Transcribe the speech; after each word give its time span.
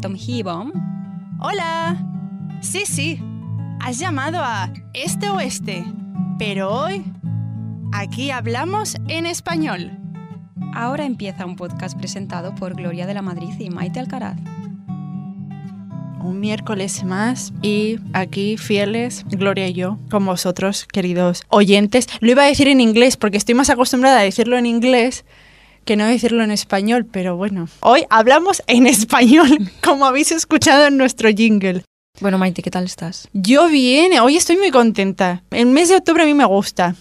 Tom 0.00 0.16
Hibom. 0.16 0.72
Hola. 1.40 1.96
Sí, 2.62 2.84
sí. 2.86 3.20
Has 3.80 3.98
llamado 3.98 4.38
a 4.38 4.72
Este 4.94 5.28
Oeste. 5.28 5.84
Pero 6.38 6.70
hoy, 6.70 7.04
aquí 7.92 8.30
hablamos 8.30 8.96
en 9.08 9.26
español. 9.26 9.90
Ahora 10.74 11.04
empieza 11.04 11.44
un 11.44 11.56
podcast 11.56 11.98
presentado 11.98 12.54
por 12.54 12.74
Gloria 12.74 13.06
de 13.06 13.12
la 13.12 13.20
Madrid 13.20 13.52
y 13.58 13.68
Maite 13.68 14.00
Alcaraz. 14.00 14.38
Un 16.24 16.40
miércoles 16.40 17.04
más 17.04 17.52
y 17.60 17.98
aquí 18.14 18.56
fieles, 18.56 19.26
Gloria 19.28 19.68
y 19.68 19.74
yo, 19.74 19.98
con 20.10 20.24
vosotros, 20.24 20.86
queridos 20.86 21.42
oyentes. 21.48 22.06
Lo 22.20 22.30
iba 22.30 22.44
a 22.44 22.46
decir 22.46 22.68
en 22.68 22.80
inglés 22.80 23.18
porque 23.18 23.36
estoy 23.36 23.54
más 23.54 23.68
acostumbrada 23.68 24.20
a 24.20 24.22
decirlo 24.22 24.56
en 24.56 24.64
inglés 24.64 25.26
que 25.84 25.96
no 25.96 26.06
decirlo 26.06 26.42
en 26.42 26.50
español, 26.50 27.06
pero 27.10 27.36
bueno. 27.36 27.68
Hoy 27.80 28.04
hablamos 28.10 28.62
en 28.66 28.86
español, 28.86 29.70
como 29.82 30.06
habéis 30.06 30.32
escuchado 30.32 30.86
en 30.86 30.96
nuestro 30.96 31.30
jingle. 31.30 31.84
Bueno, 32.20 32.38
Maite, 32.38 32.62
¿qué 32.62 32.70
tal 32.70 32.84
estás? 32.84 33.28
Yo 33.32 33.68
bien, 33.68 34.18
hoy 34.20 34.36
estoy 34.36 34.56
muy 34.56 34.70
contenta. 34.70 35.42
El 35.50 35.66
mes 35.66 35.88
de 35.88 35.96
octubre 35.96 36.22
a 36.22 36.26
mí 36.26 36.34
me 36.34 36.44
gusta. 36.44 36.94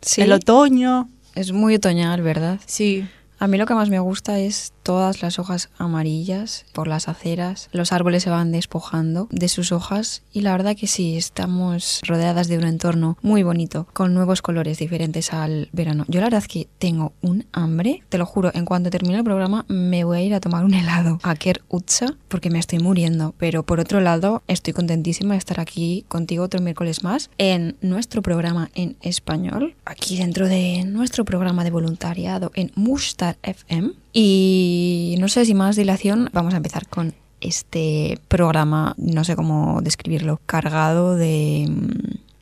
Sí. 0.00 0.22
El 0.22 0.32
otoño. 0.32 1.08
Es 1.34 1.52
muy 1.52 1.74
otoñal, 1.74 2.22
¿verdad? 2.22 2.58
Sí. 2.66 3.06
A 3.38 3.46
mí 3.46 3.58
lo 3.58 3.66
que 3.66 3.74
más 3.74 3.90
me 3.90 3.98
gusta 3.98 4.38
es 4.38 4.72
todas 4.86 5.20
las 5.20 5.40
hojas 5.40 5.68
amarillas 5.78 6.64
por 6.72 6.86
las 6.86 7.08
aceras. 7.08 7.68
Los 7.72 7.92
árboles 7.92 8.22
se 8.22 8.30
van 8.30 8.52
despojando 8.52 9.26
de 9.32 9.48
sus 9.48 9.72
hojas 9.72 10.22
y 10.32 10.42
la 10.42 10.52
verdad 10.52 10.76
que 10.76 10.86
sí, 10.86 11.16
estamos 11.16 12.02
rodeadas 12.06 12.46
de 12.46 12.56
un 12.56 12.62
entorno 12.62 13.18
muy 13.20 13.42
bonito, 13.42 13.88
con 13.92 14.14
nuevos 14.14 14.42
colores 14.42 14.78
diferentes 14.78 15.32
al 15.32 15.70
verano. 15.72 16.04
Yo 16.06 16.20
la 16.20 16.26
verdad 16.26 16.44
que 16.44 16.68
tengo 16.78 17.14
un 17.20 17.46
hambre, 17.50 18.04
te 18.08 18.16
lo 18.16 18.26
juro, 18.26 18.52
en 18.54 18.64
cuanto 18.64 18.88
termine 18.88 19.16
el 19.16 19.24
programa 19.24 19.64
me 19.66 20.04
voy 20.04 20.18
a 20.18 20.22
ir 20.22 20.34
a 20.34 20.40
tomar 20.40 20.64
un 20.64 20.72
helado 20.72 21.18
a 21.24 21.34
Ker 21.34 21.62
Utsa 21.68 22.14
porque 22.28 22.50
me 22.50 22.60
estoy 22.60 22.78
muriendo. 22.78 23.34
Pero 23.38 23.64
por 23.64 23.80
otro 23.80 24.00
lado, 24.00 24.44
estoy 24.46 24.72
contentísima 24.72 25.34
de 25.34 25.38
estar 25.38 25.58
aquí 25.58 26.04
contigo 26.06 26.44
otro 26.44 26.60
miércoles 26.60 27.02
más 27.02 27.28
en 27.38 27.76
nuestro 27.80 28.22
programa 28.22 28.70
en 28.76 28.96
español, 29.00 29.74
aquí 29.84 30.16
dentro 30.16 30.46
de 30.46 30.84
nuestro 30.86 31.24
programa 31.24 31.64
de 31.64 31.72
voluntariado 31.72 32.52
en 32.54 32.70
Musta 32.76 33.36
FM. 33.42 34.05
Y 34.18 35.16
no 35.18 35.28
sé 35.28 35.44
si 35.44 35.52
más 35.52 35.76
dilación, 35.76 36.30
vamos 36.32 36.54
a 36.54 36.56
empezar 36.56 36.88
con 36.88 37.12
este 37.42 38.18
programa, 38.28 38.94
no 38.96 39.24
sé 39.24 39.36
cómo 39.36 39.82
describirlo, 39.82 40.40
cargado 40.46 41.16
de... 41.16 41.68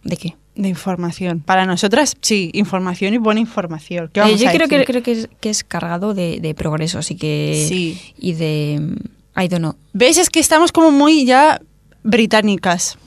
¿De 0.05 0.17
qué? 0.17 0.37
De 0.55 0.69
información. 0.69 1.41
Para 1.41 1.67
nosotras, 1.67 2.17
sí, 2.21 2.53
información 2.55 3.13
y 3.15 3.19
buena 3.19 3.41
información. 3.41 4.09
¿Qué 4.13 4.21
Eh, 4.21 4.37
yo 4.37 4.51
a 4.51 4.53
creo 4.53 4.69
que, 4.69 4.85
creo 4.85 5.03
que, 5.03 5.11
es, 5.11 5.29
que 5.41 5.51
es 5.51 5.65
cargado 5.65 6.15
de, 6.15 6.39
de 6.39 6.55
progreso, 6.55 7.01
así 7.01 7.17
que... 7.17 7.67
Sí. 7.69 8.01
Y 8.21 8.35
de... 8.35 8.75
I 9.37 9.49
don't 9.49 9.59
know. 9.59 9.75
¿Ves? 9.93 10.19
Es 10.19 10.31
que 10.31 10.39
estamos 10.39 10.71
como 10.71 10.93
muy 10.93 11.27
ya 11.27 11.61
británicas. 12.05 12.99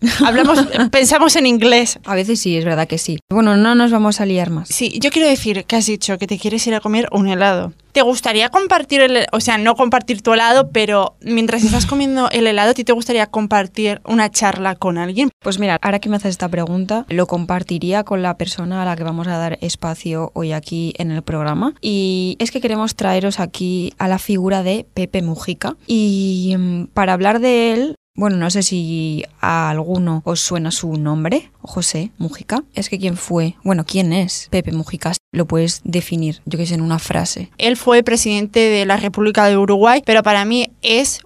Hablamos, 0.24 0.66
pensamos 0.90 1.36
en 1.36 1.46
inglés. 1.46 1.98
A 2.04 2.14
veces 2.14 2.40
sí, 2.40 2.56
es 2.56 2.64
verdad 2.64 2.88
que 2.88 2.98
sí. 2.98 3.18
Bueno, 3.30 3.56
no 3.56 3.74
nos 3.74 3.90
vamos 3.90 4.20
a 4.20 4.26
liar 4.26 4.50
más. 4.50 4.68
Sí, 4.68 4.98
yo 5.00 5.10
quiero 5.10 5.28
decir 5.28 5.64
que 5.64 5.76
has 5.76 5.86
dicho 5.86 6.18
que 6.18 6.26
te 6.26 6.38
quieres 6.38 6.66
ir 6.66 6.74
a 6.74 6.80
comer 6.80 7.08
un 7.12 7.28
helado. 7.28 7.72
¿Te 7.92 8.02
gustaría 8.02 8.50
compartir 8.50 9.00
el, 9.00 9.26
o 9.32 9.40
sea, 9.40 9.58
no 9.58 9.74
compartir 9.74 10.22
tu 10.22 10.32
helado, 10.32 10.70
pero 10.70 11.16
mientras 11.22 11.64
estás 11.64 11.86
comiendo 11.86 12.30
el 12.30 12.46
helado, 12.46 12.70
¿a 12.70 12.74
ti 12.74 12.84
te 12.84 12.92
gustaría 12.92 13.26
compartir 13.26 14.00
una 14.04 14.30
charla 14.30 14.76
con 14.76 14.96
alguien? 14.96 15.30
Pues 15.40 15.58
mira, 15.58 15.76
ahora 15.82 15.98
que 15.98 16.08
me 16.08 16.16
haces 16.16 16.30
esta 16.30 16.48
pregunta, 16.48 17.04
lo 17.08 17.26
compartiría 17.26 18.04
con 18.04 18.22
la 18.22 18.36
persona 18.36 18.82
a 18.82 18.84
la 18.84 18.94
que 18.94 19.02
vamos 19.02 19.26
a 19.26 19.38
dar 19.38 19.58
espacio 19.60 20.30
hoy 20.34 20.52
aquí 20.52 20.94
en 20.98 21.10
el 21.10 21.22
programa. 21.22 21.74
Y 21.80 22.36
es 22.38 22.52
que 22.52 22.60
queremos 22.60 22.94
traeros 22.94 23.40
aquí 23.40 23.92
a 23.98 24.06
la 24.06 24.18
figura 24.18 24.62
de 24.62 24.86
Pepe 24.94 25.22
Mujica. 25.22 25.76
Y 25.88 26.54
mm, 26.56 26.84
para 26.94 27.12
hablar 27.12 27.40
de 27.40 27.72
él, 27.72 27.96
bueno, 28.20 28.36
no 28.36 28.50
sé 28.50 28.62
si 28.62 29.24
a 29.40 29.70
alguno 29.70 30.20
os 30.26 30.40
suena 30.40 30.70
su 30.70 30.98
nombre, 30.98 31.50
José 31.62 32.10
Mujica. 32.18 32.62
Es 32.74 32.90
que 32.90 32.98
quién 32.98 33.16
fue, 33.16 33.56
bueno, 33.64 33.86
quién 33.86 34.12
es 34.12 34.48
Pepe 34.50 34.72
Mujica, 34.72 35.14
lo 35.32 35.46
puedes 35.46 35.80
definir, 35.84 36.42
yo 36.44 36.58
que 36.58 36.66
sé, 36.66 36.74
en 36.74 36.82
una 36.82 36.98
frase. 36.98 37.48
Él 37.56 37.78
fue 37.78 38.02
presidente 38.02 38.60
de 38.60 38.84
la 38.84 38.98
República 38.98 39.46
de 39.46 39.56
Uruguay, 39.56 40.02
pero 40.04 40.22
para 40.22 40.44
mí 40.44 40.70
es 40.82 41.22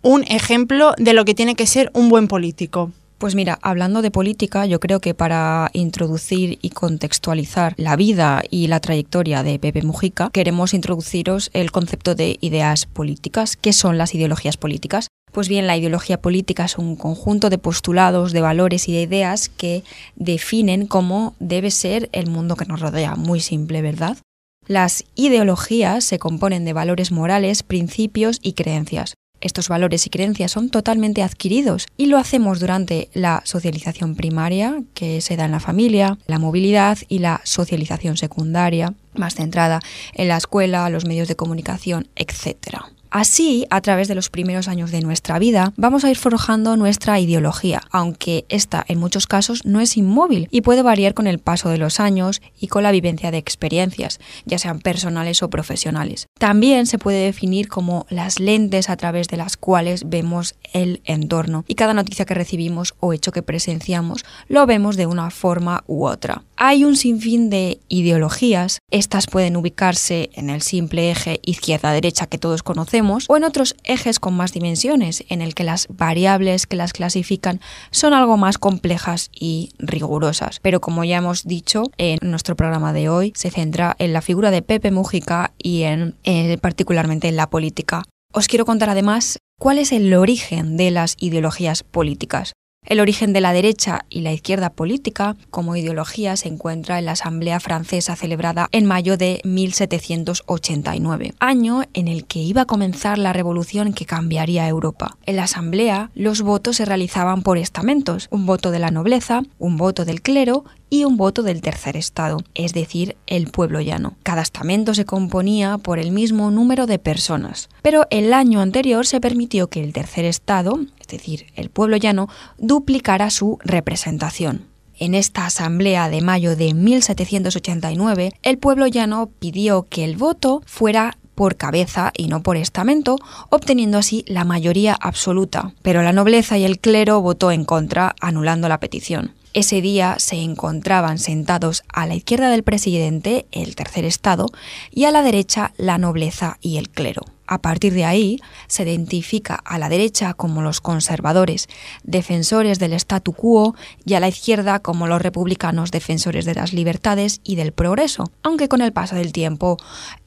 un 0.00 0.24
ejemplo 0.28 0.94
de 0.96 1.12
lo 1.12 1.26
que 1.26 1.34
tiene 1.34 1.56
que 1.56 1.66
ser 1.66 1.90
un 1.92 2.08
buen 2.08 2.26
político. 2.26 2.90
Pues 3.18 3.34
mira, 3.34 3.58
hablando 3.60 4.00
de 4.00 4.10
política, 4.10 4.64
yo 4.64 4.80
creo 4.80 5.00
que 5.00 5.12
para 5.12 5.68
introducir 5.74 6.58
y 6.62 6.70
contextualizar 6.70 7.74
la 7.76 7.96
vida 7.96 8.42
y 8.48 8.68
la 8.68 8.80
trayectoria 8.80 9.42
de 9.42 9.58
Pepe 9.58 9.82
Mujica, 9.82 10.30
queremos 10.32 10.72
introduciros 10.72 11.50
el 11.52 11.70
concepto 11.70 12.14
de 12.14 12.38
ideas 12.40 12.86
políticas. 12.86 13.58
¿Qué 13.58 13.74
son 13.74 13.98
las 13.98 14.14
ideologías 14.14 14.56
políticas? 14.56 15.08
Pues 15.32 15.48
bien, 15.48 15.66
la 15.66 15.76
ideología 15.76 16.20
política 16.20 16.64
es 16.64 16.76
un 16.76 16.96
conjunto 16.96 17.50
de 17.50 17.58
postulados, 17.58 18.32
de 18.32 18.40
valores 18.40 18.88
y 18.88 18.92
de 18.92 19.02
ideas 19.02 19.48
que 19.48 19.84
definen 20.16 20.86
cómo 20.86 21.34
debe 21.38 21.70
ser 21.70 22.08
el 22.12 22.28
mundo 22.28 22.56
que 22.56 22.66
nos 22.66 22.80
rodea. 22.80 23.14
Muy 23.14 23.40
simple, 23.40 23.80
¿verdad? 23.80 24.18
Las 24.66 25.04
ideologías 25.14 26.04
se 26.04 26.18
componen 26.18 26.64
de 26.64 26.72
valores 26.72 27.12
morales, 27.12 27.62
principios 27.62 28.38
y 28.42 28.52
creencias. 28.52 29.14
Estos 29.40 29.68
valores 29.68 30.06
y 30.06 30.10
creencias 30.10 30.52
son 30.52 30.68
totalmente 30.68 31.22
adquiridos 31.22 31.86
y 31.96 32.06
lo 32.06 32.18
hacemos 32.18 32.60
durante 32.60 33.08
la 33.14 33.40
socialización 33.44 34.14
primaria, 34.14 34.82
que 34.92 35.22
se 35.22 35.36
da 35.36 35.46
en 35.46 35.52
la 35.52 35.60
familia, 35.60 36.18
la 36.26 36.38
movilidad 36.38 36.98
y 37.08 37.20
la 37.20 37.40
socialización 37.44 38.18
secundaria, 38.18 38.92
más 39.14 39.36
centrada 39.36 39.80
en 40.12 40.28
la 40.28 40.36
escuela, 40.36 40.90
los 40.90 41.06
medios 41.06 41.26
de 41.26 41.36
comunicación, 41.36 42.08
etc. 42.16 42.80
Así, 43.10 43.66
a 43.70 43.80
través 43.80 44.06
de 44.06 44.14
los 44.14 44.30
primeros 44.30 44.68
años 44.68 44.92
de 44.92 45.00
nuestra 45.00 45.40
vida, 45.40 45.72
vamos 45.76 46.04
a 46.04 46.10
ir 46.10 46.16
forjando 46.16 46.76
nuestra 46.76 47.18
ideología, 47.18 47.82
aunque 47.90 48.44
esta 48.48 48.84
en 48.86 49.00
muchos 49.00 49.26
casos 49.26 49.64
no 49.64 49.80
es 49.80 49.96
inmóvil 49.96 50.46
y 50.52 50.60
puede 50.60 50.82
variar 50.82 51.12
con 51.12 51.26
el 51.26 51.40
paso 51.40 51.70
de 51.70 51.78
los 51.78 51.98
años 51.98 52.40
y 52.60 52.68
con 52.68 52.84
la 52.84 52.92
vivencia 52.92 53.32
de 53.32 53.38
experiencias, 53.38 54.20
ya 54.44 54.58
sean 54.58 54.78
personales 54.78 55.42
o 55.42 55.50
profesionales. 55.50 56.28
También 56.38 56.86
se 56.86 56.98
puede 56.98 57.24
definir 57.24 57.66
como 57.66 58.06
las 58.10 58.38
lentes 58.38 58.88
a 58.88 58.96
través 58.96 59.26
de 59.26 59.38
las 59.38 59.56
cuales 59.56 60.08
vemos 60.08 60.54
el 60.72 61.00
entorno 61.04 61.64
y 61.66 61.74
cada 61.74 61.94
noticia 61.94 62.26
que 62.26 62.34
recibimos 62.34 62.94
o 63.00 63.12
hecho 63.12 63.32
que 63.32 63.42
presenciamos 63.42 64.24
lo 64.46 64.66
vemos 64.66 64.96
de 64.96 65.06
una 65.06 65.30
forma 65.30 65.82
u 65.88 66.06
otra. 66.06 66.44
Hay 66.56 66.84
un 66.84 66.94
sinfín 66.94 67.50
de 67.50 67.80
ideologías, 67.88 68.78
estas 68.90 69.26
pueden 69.26 69.56
ubicarse 69.56 70.30
en 70.34 70.50
el 70.50 70.62
simple 70.62 71.10
eje 71.10 71.40
izquierda-derecha 71.42 72.26
que 72.26 72.38
todos 72.38 72.62
conocemos, 72.62 72.99
o 73.28 73.36
en 73.36 73.44
otros 73.44 73.76
ejes 73.84 74.18
con 74.20 74.36
más 74.36 74.52
dimensiones, 74.52 75.24
en 75.28 75.42
el 75.42 75.54
que 75.54 75.64
las 75.64 75.86
variables 75.88 76.66
que 76.66 76.76
las 76.76 76.92
clasifican 76.92 77.60
son 77.90 78.14
algo 78.14 78.36
más 78.36 78.58
complejas 78.58 79.30
y 79.32 79.70
rigurosas. 79.78 80.60
Pero 80.60 80.80
como 80.80 81.04
ya 81.04 81.18
hemos 81.18 81.44
dicho, 81.44 81.84
en 81.98 82.18
nuestro 82.22 82.56
programa 82.56 82.92
de 82.92 83.08
hoy 83.08 83.32
se 83.34 83.50
centra 83.50 83.96
en 83.98 84.12
la 84.12 84.22
figura 84.22 84.50
de 84.50 84.62
Pepe 84.62 84.90
Mujica 84.90 85.52
y 85.58 85.82
en, 85.82 86.16
particularmente 86.60 87.28
en 87.28 87.36
la 87.36 87.48
política. 87.48 88.04
Os 88.32 88.46
quiero 88.46 88.64
contar 88.64 88.90
además 88.90 89.38
cuál 89.58 89.78
es 89.78 89.92
el 89.92 90.12
origen 90.14 90.76
de 90.76 90.90
las 90.90 91.16
ideologías 91.18 91.82
políticas. 91.82 92.52
El 92.86 92.98
origen 92.98 93.34
de 93.34 93.42
la 93.42 93.52
derecha 93.52 94.06
y 94.08 94.22
la 94.22 94.32
izquierda 94.32 94.70
política 94.70 95.36
como 95.50 95.76
ideología 95.76 96.36
se 96.36 96.48
encuentra 96.48 96.98
en 96.98 97.04
la 97.04 97.12
Asamblea 97.12 97.60
Francesa 97.60 98.16
celebrada 98.16 98.68
en 98.72 98.86
mayo 98.86 99.18
de 99.18 99.42
1789, 99.44 101.34
año 101.38 101.82
en 101.92 102.08
el 102.08 102.24
que 102.24 102.38
iba 102.38 102.62
a 102.62 102.66
comenzar 102.66 103.18
la 103.18 103.34
revolución 103.34 103.92
que 103.92 104.06
cambiaría 104.06 104.66
Europa. 104.66 105.18
En 105.26 105.36
la 105.36 105.44
Asamblea 105.44 106.10
los 106.14 106.40
votos 106.40 106.76
se 106.76 106.86
realizaban 106.86 107.42
por 107.42 107.58
estamentos, 107.58 108.28
un 108.30 108.46
voto 108.46 108.70
de 108.70 108.78
la 108.78 108.90
nobleza, 108.90 109.42
un 109.58 109.76
voto 109.76 110.06
del 110.06 110.22
clero 110.22 110.64
y 110.88 111.04
un 111.04 111.16
voto 111.16 111.42
del 111.42 111.60
tercer 111.60 111.96
estado, 111.96 112.38
es 112.54 112.72
decir, 112.72 113.16
el 113.26 113.48
pueblo 113.48 113.80
llano. 113.80 114.16
Cada 114.24 114.42
estamento 114.42 114.94
se 114.94 115.04
componía 115.04 115.78
por 115.78 115.98
el 115.98 116.10
mismo 116.10 116.50
número 116.50 116.86
de 116.86 116.98
personas, 116.98 117.68
pero 117.82 118.06
el 118.10 118.32
año 118.32 118.60
anterior 118.60 119.06
se 119.06 119.20
permitió 119.20 119.68
que 119.68 119.84
el 119.84 119.92
tercer 119.92 120.24
estado, 120.24 120.80
es 120.98 120.99
decir, 121.10 121.46
el 121.54 121.70
pueblo 121.70 121.96
llano, 121.96 122.28
duplicara 122.58 123.30
su 123.30 123.58
representación. 123.62 124.66
En 124.98 125.14
esta 125.14 125.46
asamblea 125.46 126.10
de 126.10 126.20
mayo 126.20 126.56
de 126.56 126.74
1789, 126.74 128.32
el 128.42 128.58
pueblo 128.58 128.86
llano 128.86 129.30
pidió 129.38 129.86
que 129.88 130.04
el 130.04 130.16
voto 130.16 130.62
fuera 130.66 131.16
por 131.34 131.56
cabeza 131.56 132.12
y 132.14 132.28
no 132.28 132.42
por 132.42 132.58
estamento, 132.58 133.16
obteniendo 133.48 133.96
así 133.96 134.24
la 134.26 134.44
mayoría 134.44 134.94
absoluta. 135.00 135.72
Pero 135.80 136.02
la 136.02 136.12
nobleza 136.12 136.58
y 136.58 136.64
el 136.64 136.78
clero 136.78 137.22
votó 137.22 137.50
en 137.50 137.64
contra, 137.64 138.14
anulando 138.20 138.68
la 138.68 138.78
petición. 138.78 139.32
Ese 139.54 139.80
día 139.80 140.16
se 140.18 140.36
encontraban 140.36 141.18
sentados 141.18 141.82
a 141.88 142.06
la 142.06 142.14
izquierda 142.14 142.50
del 142.50 142.62
presidente, 142.62 143.46
el 143.52 143.74
tercer 143.74 144.04
estado, 144.04 144.48
y 144.90 145.04
a 145.04 145.10
la 145.10 145.22
derecha 145.22 145.72
la 145.78 145.96
nobleza 145.96 146.58
y 146.60 146.76
el 146.76 146.90
clero. 146.90 147.22
A 147.50 147.58
partir 147.58 147.92
de 147.94 148.04
ahí, 148.04 148.38
se 148.68 148.84
identifica 148.84 149.56
a 149.56 149.76
la 149.80 149.88
derecha 149.88 150.34
como 150.34 150.62
los 150.62 150.80
conservadores, 150.80 151.68
defensores 152.04 152.78
del 152.78 152.92
statu 152.92 153.32
quo, 153.32 153.74
y 154.04 154.14
a 154.14 154.20
la 154.20 154.28
izquierda 154.28 154.78
como 154.78 155.08
los 155.08 155.20
republicanos, 155.20 155.90
defensores 155.90 156.44
de 156.44 156.54
las 156.54 156.72
libertades 156.72 157.40
y 157.42 157.56
del 157.56 157.72
progreso, 157.72 158.30
aunque 158.44 158.68
con 158.68 158.82
el 158.82 158.92
paso 158.92 159.16
del 159.16 159.32
tiempo 159.32 159.78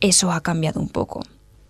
eso 0.01 0.33
ha 0.33 0.41
cambiado 0.41 0.81
un 0.81 0.89
poco. 0.89 1.21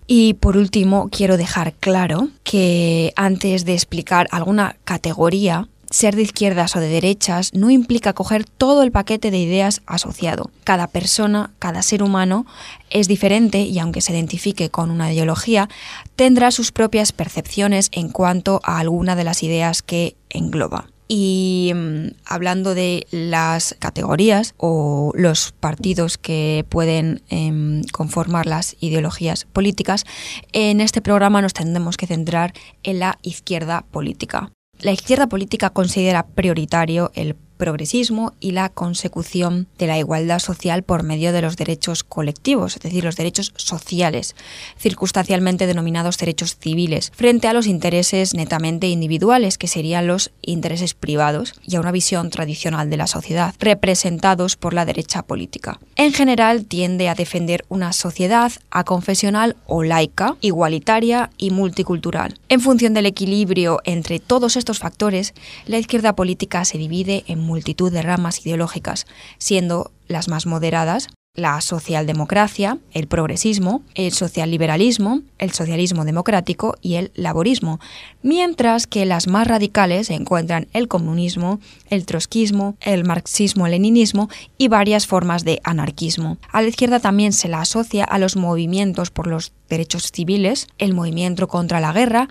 Y 0.08 0.34
por 0.34 0.58
último, 0.58 1.10
quiero 1.12 1.38
dejar 1.38 1.74
claro 1.74 2.30
que 2.44 3.14
antes 3.16 3.64
de 3.64 3.74
explicar 3.74 4.28
alguna 4.32 4.78
categoría, 4.86 5.70
ser 5.94 6.16
de 6.16 6.24
izquierdas 6.24 6.76
o 6.76 6.80
de 6.80 6.88
derechas 6.88 7.54
no 7.54 7.70
implica 7.70 8.14
coger 8.14 8.46
todo 8.46 8.82
el 8.82 8.92
paquete 8.92 9.30
de 9.30 9.38
ideas 9.38 9.82
asociado. 9.86 10.50
Cada 10.64 10.88
persona, 10.88 11.52
cada 11.60 11.84
ser 11.84 12.02
humano 12.02 12.48
es 12.90 13.08
diferente 13.08 13.62
y 13.62 13.78
aunque 13.78 14.02
se 14.02 14.12
identifique 14.14 14.70
con 14.70 14.90
una 14.90 15.14
ideología, 15.14 15.70
tendrá 16.16 16.50
sus 16.50 16.72
propias 16.72 17.12
percepciones 17.12 17.90
en 17.92 18.10
cuanto 18.10 18.60
a 18.64 18.80
alguna 18.80 19.16
de 19.16 19.24
las 19.24 19.44
ideas 19.44 19.84
que 19.84 20.16
engloba. 20.30 20.88
Y 21.08 21.72
mm, 21.76 22.08
hablando 22.26 22.74
de 22.74 23.06
las 23.12 23.76
categorías 23.78 24.56
o 24.58 25.12
los 25.16 25.52
partidos 25.52 26.18
que 26.18 26.66
pueden 26.70 27.22
em, 27.30 27.84
conformar 27.92 28.48
las 28.48 28.78
ideologías 28.80 29.46
políticas, 29.46 30.06
en 30.54 30.82
este 30.82 31.02
programa 31.02 31.42
nos 31.44 31.54
tendremos 31.54 31.98
que 31.98 32.08
centrar 32.08 32.54
en 32.82 32.98
la 32.98 33.20
izquierda 33.22 33.86
política. 33.92 34.50
La 34.84 34.92
izquierda 34.92 35.28
política 35.28 35.70
considera 35.70 36.28
prioritario 36.28 37.10
el 37.16 37.36
progresismo 37.58 38.34
y 38.40 38.52
la 38.52 38.70
consecución 38.70 39.68
de 39.78 39.88
la 39.88 39.98
igualdad 39.98 40.40
social 40.40 40.84
por 40.84 41.04
medio 41.04 41.32
de 41.32 41.42
los 41.42 41.58
derechos 41.58 42.04
colectivos, 42.04 42.76
es 42.76 42.82
decir, 42.82 43.04
los 43.04 43.16
derechos 43.16 43.54
sociales, 43.56 44.36
circunstancialmente 44.78 45.68
denominados 45.68 46.18
derechos 46.18 46.58
civiles, 46.58 47.12
frente 47.16 47.48
a 47.48 47.54
los 47.54 47.68
intereses 47.68 48.34
netamente 48.34 48.88
individuales, 48.88 49.58
que 49.58 49.68
serían 49.68 50.08
los 50.08 50.32
intereses 50.42 50.94
privados, 50.94 51.54
y 51.66 51.76
a 51.76 51.80
una 51.80 51.92
visión 51.92 52.30
tradicional 52.30 52.90
de 52.90 52.98
la 52.98 53.08
sociedad, 53.08 53.54
representados 53.60 54.56
por 54.56 54.74
la 54.74 54.86
derecha 54.86 55.24
política. 55.24 55.80
En 55.96 56.14
general, 56.14 56.66
tiende 56.66 57.10
a 57.10 57.16
defender 57.16 57.66
una 57.70 57.94
sociedad 57.94 58.52
aconfesional 58.72 59.56
o 59.68 59.84
laica, 59.84 60.36
igualitaria 60.42 61.30
y 61.38 61.52
multicultural. 61.52 62.40
En 62.50 62.62
función 62.62 62.94
del 62.94 63.06
equilibrio 63.06 63.80
entre 63.84 64.20
todos 64.20 64.58
estos 64.58 64.80
factores, 64.80 65.34
la 65.66 65.78
izquierda 65.78 66.16
política 66.16 66.66
se 66.66 66.78
divide 66.78 67.24
en 67.28 67.40
multitud 67.44 67.92
de 67.92 68.02
ramas 68.02 68.46
ideológicas, 68.46 69.06
siendo 69.38 69.92
las 70.08 70.28
más 70.28 70.46
moderadas 70.46 71.10
la 71.36 71.60
socialdemocracia, 71.62 72.78
el 72.92 73.08
progresismo, 73.08 73.82
el 73.96 74.12
socialliberalismo, 74.12 75.22
el 75.40 75.52
socialismo 75.52 76.06
democrático 76.06 76.76
y 76.80 76.94
el 76.96 77.12
laborismo, 77.16 77.80
mientras 78.22 78.86
que 78.86 79.08
las 79.08 79.28
más 79.28 79.48
radicales 79.48 80.08
se 80.08 80.14
encuentran 80.14 80.68
el 80.74 80.88
comunismo, 80.88 81.60
el 81.90 82.06
trotskismo, 82.06 82.76
el 82.82 83.04
marxismo-leninismo 83.04 84.30
y 84.60 84.68
varias 84.68 85.08
formas 85.08 85.44
de 85.44 85.60
anarquismo. 85.64 86.38
A 86.52 86.62
la 86.62 86.68
izquierda 86.68 87.00
también 87.00 87.34
se 87.34 87.48
la 87.48 87.62
asocia 87.62 88.04
a 88.04 88.20
los 88.20 88.36
movimientos 88.36 89.10
por 89.10 89.26
los 89.26 89.54
derechos 89.70 90.12
civiles, 90.12 90.68
el 90.78 90.94
movimiento 90.94 91.48
contra 91.48 91.80
la 91.80 91.94
guerra 91.94 92.30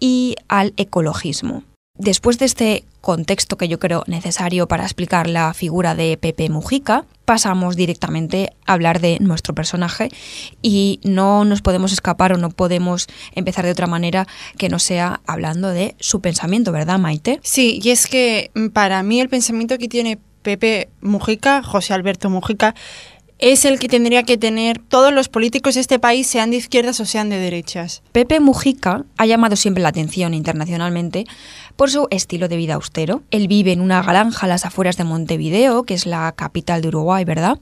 y 0.00 0.34
al 0.48 0.74
ecologismo. 0.76 1.62
Después 2.00 2.38
de 2.38 2.46
este 2.46 2.84
contexto 3.02 3.58
que 3.58 3.68
yo 3.68 3.78
creo 3.78 4.04
necesario 4.06 4.66
para 4.66 4.84
explicar 4.84 5.28
la 5.28 5.52
figura 5.52 5.94
de 5.94 6.16
Pepe 6.16 6.48
Mujica, 6.48 7.04
pasamos 7.26 7.76
directamente 7.76 8.54
a 8.64 8.72
hablar 8.72 9.02
de 9.02 9.18
nuestro 9.20 9.54
personaje 9.54 10.08
y 10.62 11.00
no 11.04 11.44
nos 11.44 11.60
podemos 11.60 11.92
escapar 11.92 12.32
o 12.32 12.38
no 12.38 12.48
podemos 12.48 13.06
empezar 13.34 13.66
de 13.66 13.72
otra 13.72 13.86
manera 13.86 14.26
que 14.56 14.70
no 14.70 14.78
sea 14.78 15.20
hablando 15.26 15.68
de 15.68 15.94
su 16.00 16.22
pensamiento, 16.22 16.72
¿verdad, 16.72 16.98
Maite? 16.98 17.38
Sí, 17.42 17.80
y 17.82 17.90
es 17.90 18.06
que 18.06 18.50
para 18.72 19.02
mí 19.02 19.20
el 19.20 19.28
pensamiento 19.28 19.76
que 19.76 19.88
tiene 19.88 20.18
Pepe 20.40 20.88
Mujica, 21.02 21.62
José 21.62 21.92
Alberto 21.92 22.30
Mujica, 22.30 22.74
es 23.40 23.64
el 23.64 23.78
que 23.78 23.88
tendría 23.88 24.22
que 24.22 24.36
tener 24.36 24.78
todos 24.78 25.12
los 25.12 25.28
políticos 25.28 25.74
de 25.74 25.80
este 25.80 25.98
país, 25.98 26.26
sean 26.26 26.50
de 26.50 26.58
izquierdas 26.58 27.00
o 27.00 27.06
sean 27.06 27.30
de 27.30 27.38
derechas. 27.38 28.02
Pepe 28.12 28.38
Mujica 28.38 29.04
ha 29.16 29.26
llamado 29.26 29.56
siempre 29.56 29.82
la 29.82 29.88
atención 29.88 30.34
internacionalmente 30.34 31.24
por 31.80 31.90
su 31.90 32.08
estilo 32.10 32.48
de 32.48 32.58
vida 32.58 32.74
austero. 32.74 33.22
Él 33.30 33.48
vive 33.48 33.72
en 33.72 33.80
una 33.80 34.02
granja 34.02 34.44
a 34.44 34.48
las 34.50 34.66
afueras 34.66 34.98
de 34.98 35.04
Montevideo, 35.04 35.84
que 35.84 35.94
es 35.94 36.04
la 36.04 36.30
capital 36.32 36.82
de 36.82 36.88
Uruguay, 36.88 37.24
¿verdad? 37.24 37.58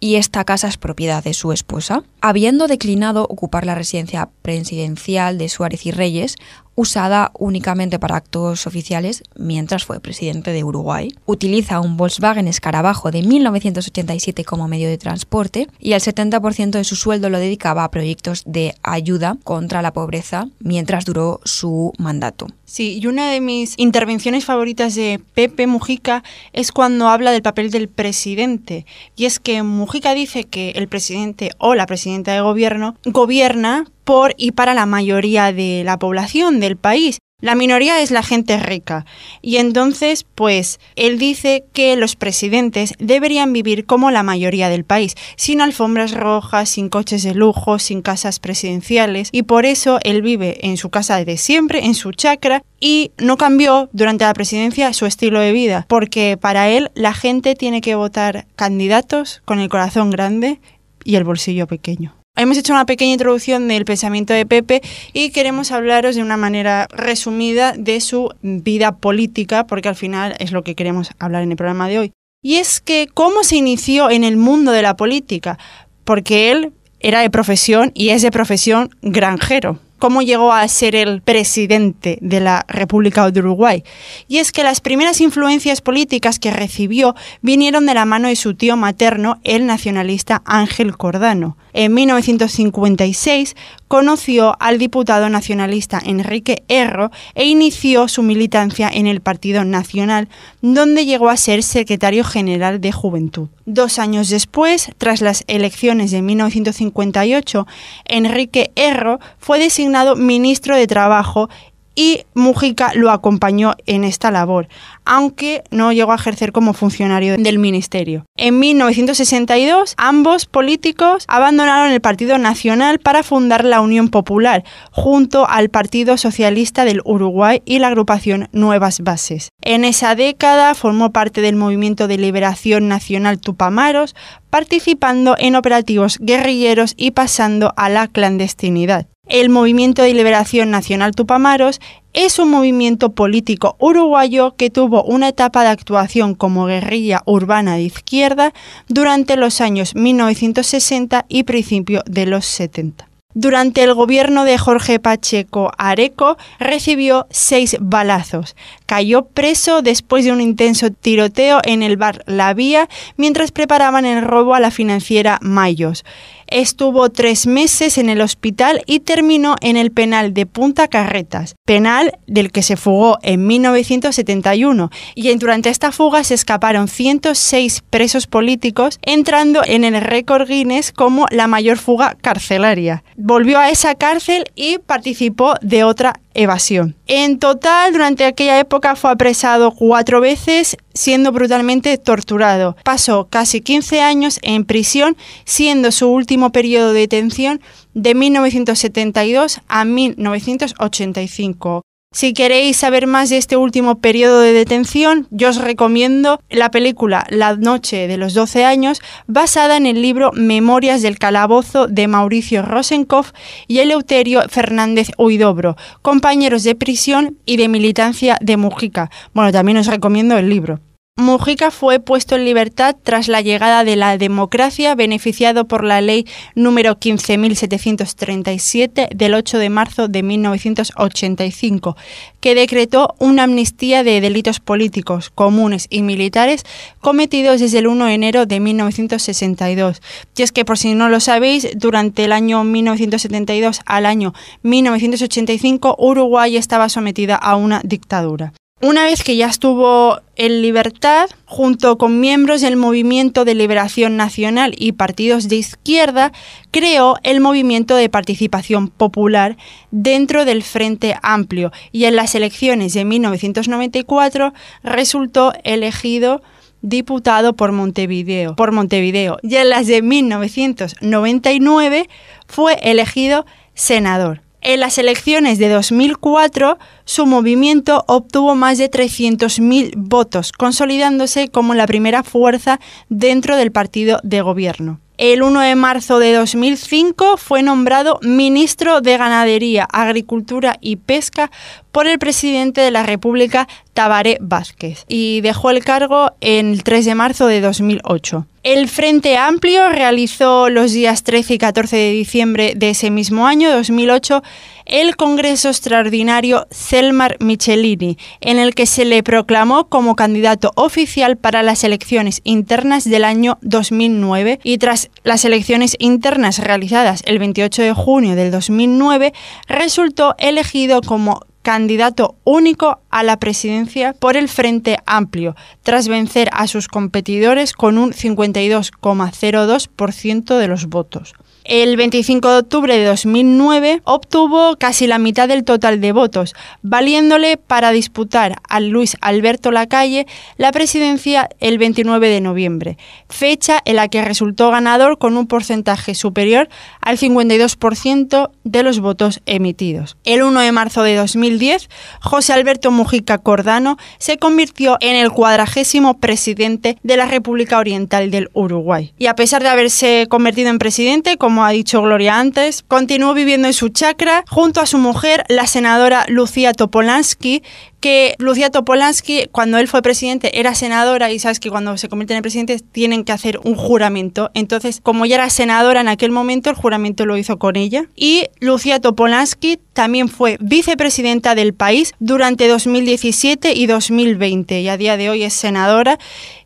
Y 0.00 0.16
esta 0.16 0.42
casa 0.42 0.66
es 0.66 0.76
propiedad 0.76 1.22
de 1.22 1.34
su 1.34 1.52
esposa. 1.52 2.02
Habiendo 2.20 2.66
declinado 2.66 3.22
ocupar 3.22 3.64
la 3.64 3.76
residencia 3.76 4.28
presidencial 4.42 5.38
de 5.38 5.48
Suárez 5.48 5.86
y 5.86 5.92
Reyes, 5.92 6.34
usada 6.74 7.30
únicamente 7.38 7.98
para 7.98 8.16
actos 8.16 8.66
oficiales 8.66 9.22
mientras 9.36 9.84
fue 9.84 10.00
presidente 10.00 10.52
de 10.52 10.64
Uruguay. 10.64 11.14
Utiliza 11.26 11.80
un 11.80 11.96
Volkswagen 11.96 12.48
Escarabajo 12.48 13.10
de 13.10 13.22
1987 13.22 14.44
como 14.44 14.68
medio 14.68 14.88
de 14.88 14.98
transporte 14.98 15.68
y 15.78 15.92
el 15.92 16.00
70% 16.00 16.70
de 16.70 16.84
su 16.84 16.96
sueldo 16.96 17.30
lo 17.30 17.38
dedicaba 17.38 17.84
a 17.84 17.90
proyectos 17.90 18.42
de 18.46 18.74
ayuda 18.82 19.36
contra 19.44 19.82
la 19.82 19.92
pobreza 19.92 20.48
mientras 20.60 21.04
duró 21.04 21.40
su 21.44 21.92
mandato. 21.98 22.46
Sí, 22.64 22.98
y 23.00 23.06
una 23.06 23.30
de 23.30 23.40
mis 23.40 23.74
intervenciones 23.78 24.44
favoritas 24.44 24.94
de 24.94 25.20
Pepe 25.34 25.66
Mujica 25.66 26.24
es 26.52 26.72
cuando 26.72 27.08
habla 27.08 27.30
del 27.30 27.42
papel 27.42 27.70
del 27.70 27.88
presidente. 27.88 28.86
Y 29.16 29.26
es 29.26 29.38
que 29.38 29.62
Mujica 29.62 30.14
dice 30.14 30.44
que 30.44 30.70
el 30.70 30.88
presidente 30.88 31.50
o 31.58 31.74
la 31.74 31.86
presidenta 31.86 32.32
de 32.32 32.40
gobierno 32.40 32.96
gobierna 33.04 33.86
por 34.04 34.34
y 34.36 34.52
para 34.52 34.74
la 34.74 34.86
mayoría 34.86 35.52
de 35.52 35.82
la 35.84 35.98
población 35.98 36.60
del 36.60 36.76
país. 36.76 37.18
La 37.44 37.54
minoría 37.54 38.00
es 38.00 38.10
la 38.10 38.22
gente 38.22 38.56
rica. 38.56 39.04
Y 39.42 39.56
entonces, 39.56 40.24
pues, 40.34 40.80
él 40.96 41.18
dice 41.18 41.64
que 41.74 41.94
los 41.96 42.16
presidentes 42.16 42.94
deberían 42.98 43.52
vivir 43.52 43.84
como 43.84 44.10
la 44.10 44.22
mayoría 44.22 44.70
del 44.70 44.84
país, 44.84 45.14
sin 45.36 45.60
alfombras 45.60 46.12
rojas, 46.12 46.70
sin 46.70 46.88
coches 46.88 47.22
de 47.22 47.34
lujo, 47.34 47.78
sin 47.78 48.00
casas 48.00 48.40
presidenciales. 48.40 49.28
Y 49.30 49.42
por 49.42 49.66
eso 49.66 49.98
él 50.04 50.22
vive 50.22 50.66
en 50.66 50.78
su 50.78 50.88
casa 50.88 51.22
de 51.22 51.36
siempre, 51.36 51.84
en 51.84 51.94
su 51.94 52.12
chacra, 52.12 52.62
y 52.80 53.10
no 53.18 53.36
cambió 53.36 53.90
durante 53.92 54.24
la 54.24 54.32
presidencia 54.32 54.94
su 54.94 55.04
estilo 55.04 55.40
de 55.40 55.52
vida, 55.52 55.84
porque 55.86 56.38
para 56.40 56.70
él 56.70 56.90
la 56.94 57.12
gente 57.12 57.54
tiene 57.56 57.82
que 57.82 57.94
votar 57.94 58.46
candidatos 58.56 59.42
con 59.44 59.58
el 59.58 59.68
corazón 59.68 60.08
grande 60.10 60.60
y 61.04 61.16
el 61.16 61.24
bolsillo 61.24 61.66
pequeño. 61.66 62.14
Hemos 62.36 62.58
hecho 62.58 62.72
una 62.72 62.84
pequeña 62.84 63.12
introducción 63.12 63.68
del 63.68 63.84
pensamiento 63.84 64.34
de 64.34 64.44
Pepe 64.44 64.82
y 65.12 65.30
queremos 65.30 65.70
hablaros 65.70 66.16
de 66.16 66.22
una 66.22 66.36
manera 66.36 66.88
resumida 66.90 67.74
de 67.78 68.00
su 68.00 68.34
vida 68.42 68.96
política, 68.96 69.68
porque 69.68 69.88
al 69.88 69.94
final 69.94 70.34
es 70.40 70.50
lo 70.50 70.64
que 70.64 70.74
queremos 70.74 71.10
hablar 71.20 71.44
en 71.44 71.52
el 71.52 71.56
programa 71.56 71.86
de 71.88 72.00
hoy. 72.00 72.12
Y 72.42 72.56
es 72.56 72.80
que 72.80 73.06
cómo 73.14 73.44
se 73.44 73.54
inició 73.54 74.10
en 74.10 74.24
el 74.24 74.36
mundo 74.36 74.72
de 74.72 74.82
la 74.82 74.96
política, 74.96 75.60
porque 76.02 76.50
él 76.50 76.72
era 76.98 77.20
de 77.20 77.30
profesión 77.30 77.92
y 77.94 78.08
es 78.08 78.22
de 78.22 78.32
profesión 78.32 78.90
granjero 79.00 79.78
cómo 80.00 80.20
llegó 80.20 80.52
a 80.52 80.68
ser 80.68 80.96
el 80.96 81.22
presidente 81.22 82.18
de 82.20 82.40
la 82.40 82.66
República 82.68 83.30
de 83.30 83.40
Uruguay. 83.40 83.84
Y 84.28 84.36
es 84.36 84.52
que 84.52 84.62
las 84.62 84.82
primeras 84.82 85.22
influencias 85.22 85.80
políticas 85.80 86.38
que 86.38 86.50
recibió 86.50 87.14
vinieron 87.40 87.86
de 87.86 87.94
la 87.94 88.04
mano 88.04 88.28
de 88.28 88.36
su 88.36 88.52
tío 88.54 88.76
materno, 88.76 89.38
el 89.44 89.64
nacionalista 89.64 90.42
Ángel 90.44 90.98
Cordano. 90.98 91.56
En 91.76 91.92
1956 91.92 93.56
conoció 93.88 94.56
al 94.60 94.78
diputado 94.78 95.28
nacionalista 95.28 96.00
Enrique 96.04 96.62
Erro 96.68 97.10
e 97.34 97.46
inició 97.46 98.06
su 98.06 98.22
militancia 98.22 98.88
en 98.88 99.08
el 99.08 99.20
Partido 99.20 99.64
Nacional, 99.64 100.28
donde 100.62 101.04
llegó 101.04 101.28
a 101.28 101.36
ser 101.36 101.64
secretario 101.64 102.22
general 102.22 102.80
de 102.80 102.92
Juventud. 102.92 103.48
Dos 103.66 103.98
años 103.98 104.28
después, 104.28 104.92
tras 104.98 105.20
las 105.20 105.42
elecciones 105.48 106.12
de 106.12 106.22
1958, 106.22 107.66
Enrique 108.04 108.70
Erro 108.76 109.18
fue 109.38 109.58
designado 109.58 110.14
ministro 110.14 110.76
de 110.76 110.86
Trabajo 110.86 111.48
y 111.94 112.24
Mujica 112.34 112.92
lo 112.94 113.10
acompañó 113.10 113.74
en 113.86 114.04
esta 114.04 114.30
labor, 114.30 114.68
aunque 115.04 115.62
no 115.70 115.92
llegó 115.92 116.12
a 116.12 116.16
ejercer 116.16 116.52
como 116.52 116.72
funcionario 116.72 117.36
del 117.36 117.58
ministerio. 117.58 118.24
En 118.36 118.58
1962, 118.58 119.94
ambos 119.96 120.46
políticos 120.46 121.24
abandonaron 121.28 121.92
el 121.92 122.00
Partido 122.00 122.38
Nacional 122.38 122.98
para 122.98 123.22
fundar 123.22 123.64
la 123.64 123.80
Unión 123.80 124.08
Popular, 124.08 124.64
junto 124.90 125.48
al 125.48 125.68
Partido 125.68 126.16
Socialista 126.16 126.84
del 126.84 127.00
Uruguay 127.04 127.62
y 127.64 127.78
la 127.78 127.88
agrupación 127.88 128.48
Nuevas 128.52 129.00
Bases. 129.00 129.50
En 129.62 129.84
esa 129.84 130.14
década 130.14 130.74
formó 130.74 131.12
parte 131.12 131.40
del 131.40 131.56
Movimiento 131.56 132.08
de 132.08 132.18
Liberación 132.18 132.88
Nacional 132.88 133.40
Tupamaros, 133.40 134.14
participando 134.50 135.36
en 135.38 135.56
operativos 135.56 136.18
guerrilleros 136.20 136.94
y 136.96 137.12
pasando 137.12 137.72
a 137.76 137.88
la 137.88 138.08
clandestinidad. 138.08 139.06
El 139.26 139.48
Movimiento 139.48 140.02
de 140.02 140.12
Liberación 140.12 140.70
Nacional 140.70 141.12
Tupamaros 141.12 141.80
es 142.12 142.38
un 142.38 142.50
movimiento 142.50 143.12
político 143.12 143.74
uruguayo 143.78 144.54
que 144.56 144.68
tuvo 144.68 145.02
una 145.02 145.28
etapa 145.28 145.62
de 145.62 145.70
actuación 145.70 146.34
como 146.34 146.66
guerrilla 146.66 147.22
urbana 147.24 147.76
de 147.76 147.82
izquierda 147.82 148.52
durante 148.86 149.36
los 149.36 149.62
años 149.62 149.94
1960 149.94 151.24
y 151.28 151.44
principio 151.44 152.02
de 152.06 152.26
los 152.26 152.44
70. 152.44 153.08
durante 153.36 153.82
el 153.82 153.94
gobierno 153.94 154.44
de 154.44 154.58
Jorge 154.58 155.00
Pacheco 155.00 155.72
Areco 155.76 156.38
recibió 156.60 157.26
seis 157.30 157.76
balazos. 157.80 158.54
Cayó 158.86 159.24
preso 159.24 159.82
después 159.82 160.24
de 160.24 160.30
un 160.30 160.40
intenso 160.40 160.90
tiroteo 160.90 161.60
en 161.64 161.82
el 161.82 161.96
bar 161.96 162.22
La 162.26 162.54
Vía 162.54 162.88
mientras 163.16 163.50
preparaban 163.50 164.06
el 164.06 164.22
robo 164.22 164.54
a 164.54 164.60
la 164.60 164.70
financiera 164.70 165.40
Mayos. 165.42 166.04
Estuvo 166.46 167.08
tres 167.10 167.46
meses 167.46 167.98
en 167.98 168.08
el 168.08 168.20
hospital 168.20 168.82
y 168.86 169.00
terminó 169.00 169.56
en 169.60 169.76
el 169.76 169.90
penal 169.90 170.34
de 170.34 170.46
Punta 170.46 170.88
Carretas, 170.88 171.54
penal 171.64 172.12
del 172.26 172.52
que 172.52 172.62
se 172.62 172.76
fugó 172.76 173.18
en 173.22 173.46
1971. 173.46 174.90
Y 175.14 175.34
durante 175.36 175.70
esta 175.70 175.92
fuga 175.92 176.24
se 176.24 176.34
escaparon 176.34 176.88
106 176.88 177.82
presos 177.90 178.26
políticos, 178.26 178.98
entrando 179.02 179.62
en 179.64 179.84
el 179.84 180.00
récord 180.00 180.48
Guinness 180.48 180.92
como 180.92 181.26
la 181.30 181.46
mayor 181.46 181.78
fuga 181.78 182.16
carcelaria. 182.20 183.04
Volvió 183.16 183.58
a 183.58 183.70
esa 183.70 183.94
cárcel 183.94 184.44
y 184.54 184.78
participó 184.78 185.54
de 185.60 185.84
otra 185.84 186.20
evasión. 186.34 186.96
En 187.06 187.38
total, 187.38 187.92
durante 187.92 188.24
aquella 188.24 188.58
época 188.58 188.96
fue 188.96 189.10
apresado 189.10 189.70
cuatro 189.70 190.20
veces, 190.20 190.76
siendo 190.92 191.32
brutalmente 191.32 191.96
torturado. 191.98 192.76
Pasó 192.84 193.28
casi 193.30 193.60
15 193.60 194.00
años 194.00 194.38
en 194.42 194.64
prisión, 194.64 195.16
siendo 195.44 195.90
su 195.92 196.08
último 196.08 196.50
periodo 196.50 196.92
de 196.92 197.00
detención 197.00 197.60
de 197.94 198.14
1972 198.14 199.60
a 199.68 199.84
1985. 199.84 201.82
Si 202.14 202.32
queréis 202.32 202.76
saber 202.76 203.08
más 203.08 203.28
de 203.28 203.38
este 203.38 203.56
último 203.56 203.98
periodo 203.98 204.38
de 204.38 204.52
detención, 204.52 205.26
yo 205.32 205.48
os 205.48 205.56
recomiendo 205.56 206.38
la 206.48 206.70
película 206.70 207.26
La 207.28 207.56
Noche 207.56 208.06
de 208.06 208.16
los 208.16 208.34
12 208.34 208.64
años, 208.64 209.02
basada 209.26 209.76
en 209.76 209.84
el 209.84 210.00
libro 210.00 210.30
Memorias 210.32 211.02
del 211.02 211.18
Calabozo 211.18 211.88
de 211.88 212.06
Mauricio 212.06 212.62
Rosenkopf 212.62 213.32
y 213.66 213.80
Eleuterio 213.80 214.42
Fernández 214.48 215.08
Huidobro, 215.18 215.76
compañeros 216.02 216.62
de 216.62 216.76
prisión 216.76 217.36
y 217.46 217.56
de 217.56 217.66
militancia 217.66 218.38
de 218.40 218.58
Mujica. 218.58 219.10
Bueno, 219.32 219.50
también 219.50 219.78
os 219.78 219.88
recomiendo 219.88 220.38
el 220.38 220.48
libro. 220.48 220.78
Mujica 221.16 221.70
fue 221.70 222.00
puesto 222.00 222.34
en 222.34 222.44
libertad 222.44 222.96
tras 223.00 223.28
la 223.28 223.40
llegada 223.40 223.84
de 223.84 223.94
la 223.94 224.18
democracia, 224.18 224.96
beneficiado 224.96 225.64
por 225.64 225.84
la 225.84 226.00
ley 226.00 226.26
número 226.56 226.98
15.737 226.98 229.10
del 229.14 229.34
8 229.34 229.58
de 229.58 229.70
marzo 229.70 230.08
de 230.08 230.24
1985, 230.24 231.96
que 232.40 232.56
decretó 232.56 233.14
una 233.20 233.44
amnistía 233.44 234.02
de 234.02 234.20
delitos 234.20 234.58
políticos, 234.58 235.30
comunes 235.30 235.86
y 235.88 236.02
militares 236.02 236.64
cometidos 237.00 237.60
desde 237.60 237.78
el 237.78 237.86
1 237.86 238.06
de 238.06 238.14
enero 238.14 238.46
de 238.46 238.58
1962. 238.58 240.02
Y 240.36 240.42
es 240.42 240.50
que, 240.50 240.64
por 240.64 240.78
si 240.78 240.94
no 240.94 241.08
lo 241.08 241.20
sabéis, 241.20 241.68
durante 241.76 242.24
el 242.24 242.32
año 242.32 242.64
1972 242.64 243.82
al 243.86 244.06
año 244.06 244.34
1985, 244.62 245.94
Uruguay 245.96 246.56
estaba 246.56 246.88
sometida 246.88 247.36
a 247.36 247.54
una 247.54 247.80
dictadura. 247.84 248.52
Una 248.84 249.04
vez 249.04 249.24
que 249.24 249.36
ya 249.36 249.46
estuvo 249.46 250.20
en 250.36 250.60
libertad, 250.60 251.30
junto 251.46 251.96
con 251.96 252.20
miembros 252.20 252.60
del 252.60 252.76
Movimiento 252.76 253.46
de 253.46 253.54
Liberación 253.54 254.18
Nacional 254.18 254.74
y 254.76 254.92
partidos 254.92 255.48
de 255.48 255.56
izquierda, 255.56 256.32
creó 256.70 257.16
el 257.22 257.40
Movimiento 257.40 257.96
de 257.96 258.10
Participación 258.10 258.88
Popular 258.88 259.56
dentro 259.90 260.44
del 260.44 260.62
Frente 260.62 261.16
Amplio 261.22 261.72
y 261.92 262.04
en 262.04 262.16
las 262.16 262.34
elecciones 262.34 262.92
de 262.92 263.06
1994 263.06 264.52
resultó 264.82 265.54
elegido 265.64 266.42
diputado 266.82 267.56
por 267.56 267.72
Montevideo, 267.72 268.54
por 268.54 268.72
Montevideo 268.72 269.38
y 269.42 269.56
en 269.56 269.70
las 269.70 269.86
de 269.86 270.02
1999 270.02 272.10
fue 272.48 272.74
elegido 272.82 273.46
senador. 273.72 274.43
En 274.66 274.80
las 274.80 274.96
elecciones 274.96 275.58
de 275.58 275.68
2004, 275.68 276.78
su 277.04 277.26
movimiento 277.26 278.02
obtuvo 278.08 278.54
más 278.54 278.78
de 278.78 278.90
300.000 278.90 279.92
votos, 279.94 280.52
consolidándose 280.52 281.48
como 281.48 281.74
la 281.74 281.86
primera 281.86 282.22
fuerza 282.22 282.80
dentro 283.10 283.58
del 283.58 283.72
partido 283.72 284.20
de 284.22 284.40
gobierno. 284.40 285.00
El 285.18 285.42
1 285.42 285.60
de 285.60 285.74
marzo 285.76 286.18
de 286.18 286.32
2005 286.32 287.36
fue 287.36 287.62
nombrado 287.62 288.18
ministro 288.22 289.02
de 289.02 289.18
Ganadería, 289.18 289.86
Agricultura 289.92 290.78
y 290.80 290.96
Pesca 290.96 291.50
por 291.94 292.08
el 292.08 292.18
presidente 292.18 292.80
de 292.80 292.90
la 292.90 293.04
República, 293.04 293.68
Tabaré 293.92 294.36
Vázquez, 294.40 295.04
y 295.06 295.40
dejó 295.42 295.70
el 295.70 295.84
cargo 295.84 296.32
el 296.40 296.82
3 296.82 297.04
de 297.04 297.14
marzo 297.14 297.46
de 297.46 297.60
2008. 297.60 298.46
El 298.64 298.88
Frente 298.88 299.36
Amplio 299.36 299.88
realizó 299.90 300.70
los 300.70 300.90
días 300.92 301.22
13 301.22 301.54
y 301.54 301.58
14 301.58 301.96
de 301.96 302.10
diciembre 302.10 302.72
de 302.74 302.90
ese 302.90 303.10
mismo 303.10 303.46
año, 303.46 303.70
2008, 303.70 304.42
el 304.86 305.14
Congreso 305.14 305.68
Extraordinario 305.68 306.66
Selmar 306.72 307.36
Michelini, 307.38 308.18
en 308.40 308.58
el 308.58 308.74
que 308.74 308.86
se 308.86 309.04
le 309.04 309.22
proclamó 309.22 309.88
como 309.88 310.16
candidato 310.16 310.72
oficial 310.74 311.36
para 311.36 311.62
las 311.62 311.84
elecciones 311.84 312.40
internas 312.42 313.04
del 313.04 313.24
año 313.24 313.58
2009 313.62 314.58
y 314.64 314.78
tras 314.78 315.10
las 315.22 315.44
elecciones 315.44 315.94
internas 316.00 316.58
realizadas 316.58 317.22
el 317.26 317.38
28 317.38 317.82
de 317.82 317.92
junio 317.92 318.34
del 318.34 318.50
2009, 318.50 319.32
resultó 319.68 320.34
elegido 320.38 321.00
como 321.00 321.40
candidato 321.64 322.36
único 322.44 323.00
a 323.10 323.24
la 323.24 323.38
presidencia 323.38 324.12
por 324.12 324.36
el 324.36 324.48
Frente 324.48 324.98
Amplio, 325.06 325.56
tras 325.82 326.06
vencer 326.06 326.48
a 326.52 326.68
sus 326.68 326.86
competidores 326.86 327.72
con 327.72 327.98
un 327.98 328.12
52,02% 328.12 330.58
de 330.58 330.68
los 330.68 330.86
votos. 330.86 331.34
El 331.64 331.96
25 331.96 332.50
de 332.50 332.58
octubre 332.58 332.98
de 332.98 333.06
2009 333.06 334.02
obtuvo 334.04 334.76
casi 334.76 335.06
la 335.06 335.18
mitad 335.18 335.48
del 335.48 335.64
total 335.64 335.98
de 335.98 336.12
votos, 336.12 336.54
valiéndole 336.82 337.56
para 337.56 337.90
disputar 337.90 338.56
a 338.68 338.80
Luis 338.80 339.16
Alberto 339.22 339.70
Lacalle 339.70 340.26
la 340.58 340.72
presidencia 340.72 341.48
el 341.60 341.78
29 341.78 342.28
de 342.28 342.42
noviembre, 342.42 342.98
fecha 343.30 343.80
en 343.86 343.96
la 343.96 344.08
que 344.08 344.22
resultó 344.22 344.70
ganador 344.70 345.16
con 345.16 345.38
un 345.38 345.46
porcentaje 345.46 346.14
superior 346.14 346.68
al 347.00 347.16
52% 347.16 348.50
de 348.64 348.82
los 348.82 349.00
votos 349.00 349.40
emitidos. 349.46 350.18
El 350.24 350.42
1 350.42 350.60
de 350.60 350.72
marzo 350.72 351.02
de 351.02 351.16
2010, 351.16 351.88
José 352.20 352.52
Alberto 352.52 352.90
Mujica 352.90 353.38
Cordano 353.38 353.96
se 354.18 354.36
convirtió 354.36 354.98
en 355.00 355.16
el 355.16 355.30
cuadragésimo 355.30 356.18
presidente 356.20 356.98
de 357.02 357.16
la 357.16 357.24
República 357.24 357.78
Oriental 357.78 358.30
del 358.30 358.50
Uruguay. 358.52 359.14
Y 359.18 359.28
a 359.28 359.34
pesar 359.34 359.62
de 359.62 359.70
haberse 359.70 360.26
convertido 360.28 360.68
en 360.68 360.78
presidente, 360.78 361.38
como 361.38 361.53
como 361.54 361.66
ha 361.66 361.70
dicho 361.70 362.02
Gloria 362.02 362.40
antes, 362.40 362.82
continuó 362.82 363.32
viviendo 363.32 363.68
en 363.68 363.74
su 363.74 363.88
chacra 363.88 364.42
junto 364.50 364.80
a 364.80 364.86
su 364.86 364.98
mujer, 364.98 365.44
la 365.48 365.68
senadora 365.68 366.24
Lucía 366.26 366.72
Topolansky, 366.72 367.62
que 368.00 368.34
Lucía 368.38 368.70
Topolansky, 368.70 369.46
cuando 369.52 369.78
él 369.78 369.86
fue 369.86 370.02
presidente, 370.02 370.58
era 370.58 370.74
senadora 370.74 371.30
y 371.30 371.38
sabes 371.38 371.60
que 371.60 371.70
cuando 371.70 371.96
se 371.96 372.08
convierten 372.08 372.38
en 372.38 372.42
presidentes 372.42 372.82
tienen 372.90 373.22
que 373.22 373.30
hacer 373.30 373.60
un 373.62 373.76
juramento. 373.76 374.50
Entonces, 374.54 375.00
como 375.00 375.24
ella 375.24 375.36
era 375.36 375.48
senadora 375.48 376.00
en 376.00 376.08
aquel 376.08 376.32
momento, 376.32 376.70
el 376.70 376.76
juramento 376.76 377.24
lo 377.24 377.36
hizo 377.36 377.56
con 377.56 377.76
ella. 377.76 378.06
Y 378.16 378.48
Lucía 378.58 379.00
Topolansky 379.00 379.78
también 379.92 380.28
fue 380.28 380.58
vicepresidenta 380.60 381.54
del 381.54 381.72
país 381.72 382.14
durante 382.18 382.66
2017 382.66 383.74
y 383.74 383.86
2020 383.86 384.80
y 384.80 384.88
a 384.88 384.96
día 384.96 385.16
de 385.16 385.30
hoy 385.30 385.44
es 385.44 385.54
senadora 385.54 386.18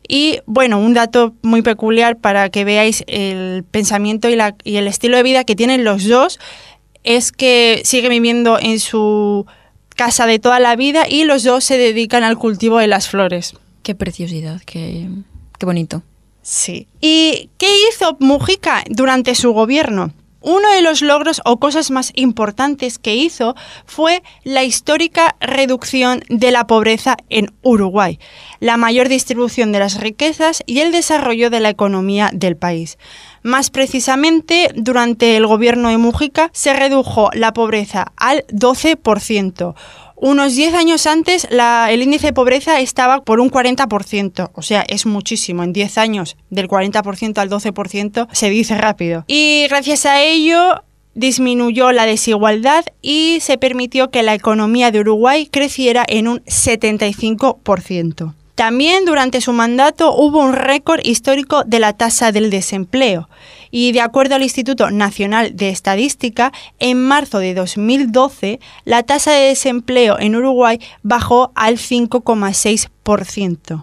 y 0.09 0.39
bueno, 0.47 0.79
un 0.79 0.95
dato 0.95 1.35
muy 1.43 1.61
peculiar 1.61 2.17
para 2.17 2.49
que 2.49 2.65
veáis 2.65 3.03
el 3.07 3.63
pensamiento 3.63 4.27
y, 4.27 4.35
la, 4.35 4.55
y 4.63 4.77
el 4.77 4.87
estilo 4.87 5.15
de 5.15 5.23
vida 5.23 5.43
que 5.43 5.55
tienen 5.55 5.83
los 5.83 6.07
dos 6.07 6.39
es 7.03 7.31
que 7.31 7.83
sigue 7.85 8.09
viviendo 8.09 8.57
en 8.59 8.79
su 8.79 9.45
casa 9.95 10.25
de 10.25 10.39
toda 10.39 10.59
la 10.59 10.75
vida 10.75 11.07
y 11.07 11.25
los 11.25 11.43
dos 11.43 11.63
se 11.63 11.77
dedican 11.77 12.23
al 12.23 12.39
cultivo 12.39 12.79
de 12.79 12.87
las 12.87 13.07
flores. 13.07 13.53
Qué 13.83 13.93
preciosidad, 13.93 14.59
qué, 14.65 15.07
qué 15.59 15.65
bonito. 15.65 16.01
Sí. 16.41 16.87
¿Y 17.01 17.51
qué 17.59 17.67
hizo 17.89 18.17
Mujica 18.19 18.83
durante 18.89 19.35
su 19.35 19.53
gobierno? 19.53 20.11
Uno 20.41 20.71
de 20.71 20.81
los 20.81 21.01
logros 21.01 21.41
o 21.43 21.59
cosas 21.59 21.91
más 21.91 22.11
importantes 22.15 22.97
que 22.97 23.15
hizo 23.15 23.55
fue 23.85 24.23
la 24.43 24.63
histórica 24.63 25.35
reducción 25.41 26.23
de 26.29 26.51
la 26.51 26.65
pobreza 26.65 27.17
en 27.29 27.51
Uruguay, 27.61 28.19
la 28.59 28.77
mayor 28.77 29.09
distribución 29.09 29.71
de 29.71 29.79
las 29.79 29.99
riquezas 29.99 30.63
y 30.65 30.79
el 30.79 30.93
desarrollo 30.93 31.49
de 31.49 31.59
la 31.59 31.69
economía 31.69 32.29
del 32.33 32.55
país. 32.55 32.97
Más 33.43 33.69
precisamente, 33.69 34.71
durante 34.75 35.35
el 35.35 35.45
gobierno 35.45 35.89
de 35.89 35.97
Mujica 35.97 36.49
se 36.53 36.73
redujo 36.73 37.29
la 37.33 37.53
pobreza 37.53 38.11
al 38.15 38.45
12%, 38.47 39.75
unos 40.21 40.55
10 40.55 40.73
años 40.73 41.07
antes 41.07 41.47
el 41.49 42.01
índice 42.01 42.27
de 42.27 42.33
pobreza 42.33 42.79
estaba 42.79 43.21
por 43.21 43.39
un 43.39 43.49
40%, 43.49 44.51
o 44.53 44.61
sea, 44.61 44.83
es 44.87 45.05
muchísimo. 45.05 45.63
En 45.63 45.73
10 45.73 45.97
años 45.97 46.37
del 46.49 46.67
40% 46.67 47.37
al 47.37 47.49
12% 47.49 48.27
se 48.31 48.49
dice 48.49 48.75
rápido. 48.75 49.23
Y 49.27 49.65
gracias 49.69 50.05
a 50.05 50.21
ello 50.21 50.83
disminuyó 51.15 51.91
la 51.91 52.05
desigualdad 52.05 52.85
y 53.01 53.39
se 53.41 53.57
permitió 53.57 54.09
que 54.09 54.23
la 54.23 54.33
economía 54.33 54.91
de 54.91 54.99
Uruguay 55.01 55.47
creciera 55.51 56.05
en 56.07 56.27
un 56.27 56.39
75%. 56.45 58.33
También 58.55 59.05
durante 59.05 59.39
su 59.41 59.53
mandato 59.53 60.13
hubo 60.13 60.39
un 60.39 60.51
récord 60.53 60.99
histórico 61.03 61.63
de 61.63 61.79
la 61.79 61.93
tasa 61.93 62.33
del 62.33 62.49
desempleo. 62.49 63.29
Y 63.71 63.91
de 63.91 64.01
acuerdo 64.01 64.35
al 64.35 64.43
Instituto 64.43 64.91
Nacional 64.91 65.55
de 65.55 65.69
Estadística, 65.69 66.51
en 66.79 67.01
marzo 67.01 67.39
de 67.39 67.53
2012 67.53 68.59
la 68.85 69.03
tasa 69.03 69.31
de 69.31 69.47
desempleo 69.47 70.19
en 70.19 70.35
Uruguay 70.35 70.79
bajó 71.03 71.51
al 71.55 71.77
5,6%. 71.77 72.89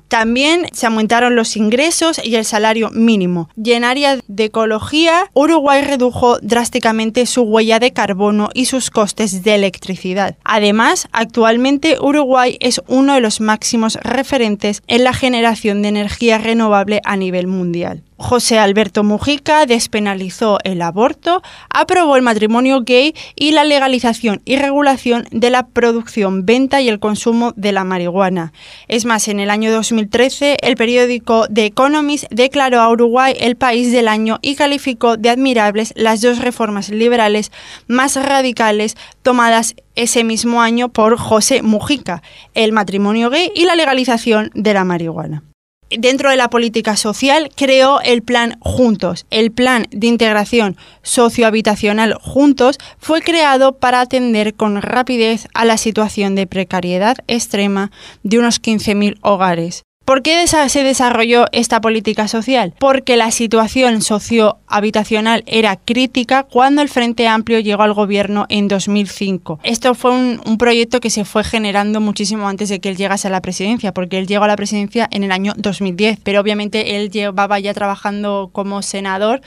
También 0.07 0.67
se 0.73 0.87
aumentaron 0.87 1.35
los 1.35 1.57
ingresos 1.57 2.21
y 2.23 2.37
el 2.37 2.45
salario 2.45 2.91
mínimo. 2.91 3.49
Y 3.57 3.73
en 3.73 3.83
área 3.83 4.21
de 4.29 4.45
ecología, 4.45 5.31
Uruguay 5.35 5.83
redujo 5.83 6.39
drásticamente 6.39 7.27
su 7.27 7.43
huella 7.43 7.81
de 7.81 7.93
carbono 7.93 8.51
y 8.55 8.67
sus 8.67 8.91
costes 8.91 9.43
de 9.43 9.57
electricidad. 9.57 10.37
Además, 10.45 11.09
actualmente 11.11 11.99
Uruguay 12.01 12.57
es 12.61 12.81
uno 12.87 13.15
de 13.15 13.21
los 13.21 13.41
máximos 13.41 13.97
referentes 14.03 14.83
en 14.87 15.03
la 15.03 15.13
generación 15.13 15.83
de 15.83 15.89
energía 15.89 16.39
renovable 16.39 17.01
a 17.05 17.17
nivel 17.17 17.49
mundial. 17.49 18.05
José 18.19 18.59
Alberto 18.59 19.05
Mujica 19.05 19.67
despenalizó 19.67 20.59
el 20.65 20.81
aborto, 20.81 21.43
aprobó 21.69 22.17
el 22.17 22.23
matrimonio 22.23 22.83
gay 22.83 23.15
y 23.35 23.51
la 23.51 23.65
legalización 23.65 24.41
y 24.45 24.57
regulación 24.57 25.27
de 25.31 25.51
la 25.51 25.67
producción, 25.67 26.47
venta 26.47 26.81
y 26.81 26.89
el 26.89 26.99
consumo 26.99 27.53
de 27.57 27.73
la 27.73 27.85
marihuana. 27.85 28.53
Es 28.89 29.05
más, 29.05 29.29
en 29.29 29.39
el 29.39 29.51
año 29.51 29.71
2013 29.71 30.57
el 30.63 30.77
periódico 30.77 31.47
The 31.53 31.67
Economist 31.67 32.25
declaró 32.31 32.81
a 32.81 32.91
Uruguay 32.91 33.35
el 33.39 33.57
país 33.57 33.93
del 33.93 34.09
año 34.09 34.39
y 34.41 34.55
calificó 34.55 35.17
de 35.17 35.31
admirables 35.31 35.93
las 35.97 36.23
dos 36.23 36.39
reformas 36.39 36.89
liberales 36.89 37.53
más 37.87 38.17
radicales 38.17 38.97
tomadas 39.23 39.75
ese 39.95 40.25
mismo 40.25 40.63
año 40.63 40.89
por 40.89 41.19
José 41.19 41.63
Mujica, 41.63 42.23
el 42.55 42.73
matrimonio 42.73 43.29
gay 43.29 43.51
y 43.55 43.65
la 43.65 43.75
legalización 43.75 44.51
de 44.55 44.75
la 44.75 44.85
marihuana 44.85 45.43
dentro 45.91 46.31
de 46.31 46.37
la 46.37 46.51
política 46.51 46.97
social 46.97 47.51
creó 47.55 48.01
el 48.01 48.23
plan 48.23 48.59
Juntos. 48.61 49.27
El 49.31 49.53
plan 49.53 49.87
de 49.91 50.07
integración 50.07 50.77
sociohabitacional 51.03 52.15
Juntos 52.21 52.79
fue 52.99 53.23
creado 53.23 53.73
para 53.73 54.01
atender 54.01 54.55
con 54.55 54.83
rapidez 54.83 55.49
a 55.55 55.65
la 55.65 55.77
situación 55.77 56.35
de 56.35 56.47
precariedad 56.47 57.17
extrema 57.27 57.91
de 58.23 58.39
unos 58.39 58.61
15.000 58.61 59.19
hogares. 59.23 59.85
¿Por 60.07 60.23
qué 60.23 60.47
se 60.47 60.85
desarrolló 60.85 61.47
esta 61.51 61.81
política 61.81 62.29
social? 62.29 62.73
Porque 62.79 63.17
la 63.17 63.33
situación 63.33 64.03
sociohabitacional 64.03 65.43
era 65.49 65.75
crítica 65.75 66.45
cuando 66.45 66.81
el 66.81 66.89
Frente 66.89 67.27
Amplio 67.27 67.59
llegó 67.59 67.83
al 67.83 67.93
gobierno 67.93 68.47
en 68.49 68.69
2005. 68.69 69.59
Esto 69.65 69.97
fue 69.97 70.13
un, 70.13 70.59
proyecto 70.59 71.01
que 71.01 71.11
se 71.11 71.25
fue 71.25 71.43
generando 71.43 72.01
muchísimo 72.01 72.49
antes 72.49 72.69
de 72.69 72.79
que 72.79 72.89
él 72.89 72.97
llegase 72.97 73.27
a 73.27 73.33
la 73.33 73.43
presidencia, 73.43 73.93
porque 73.93 74.19
él 74.19 74.29
llegó 74.29 74.45
a 74.45 74.47
la 74.47 74.55
presidencia 74.55 75.09
en 75.11 75.25
el 75.25 75.33
año 75.33 75.55
2010, 75.57 76.21
pero 76.23 76.41
obviamente 76.41 76.95
él 76.95 77.11
llevaba 77.11 77.59
ya 77.59 77.75
trabajando 77.75 78.51
como 78.53 78.83
senador 78.83 79.41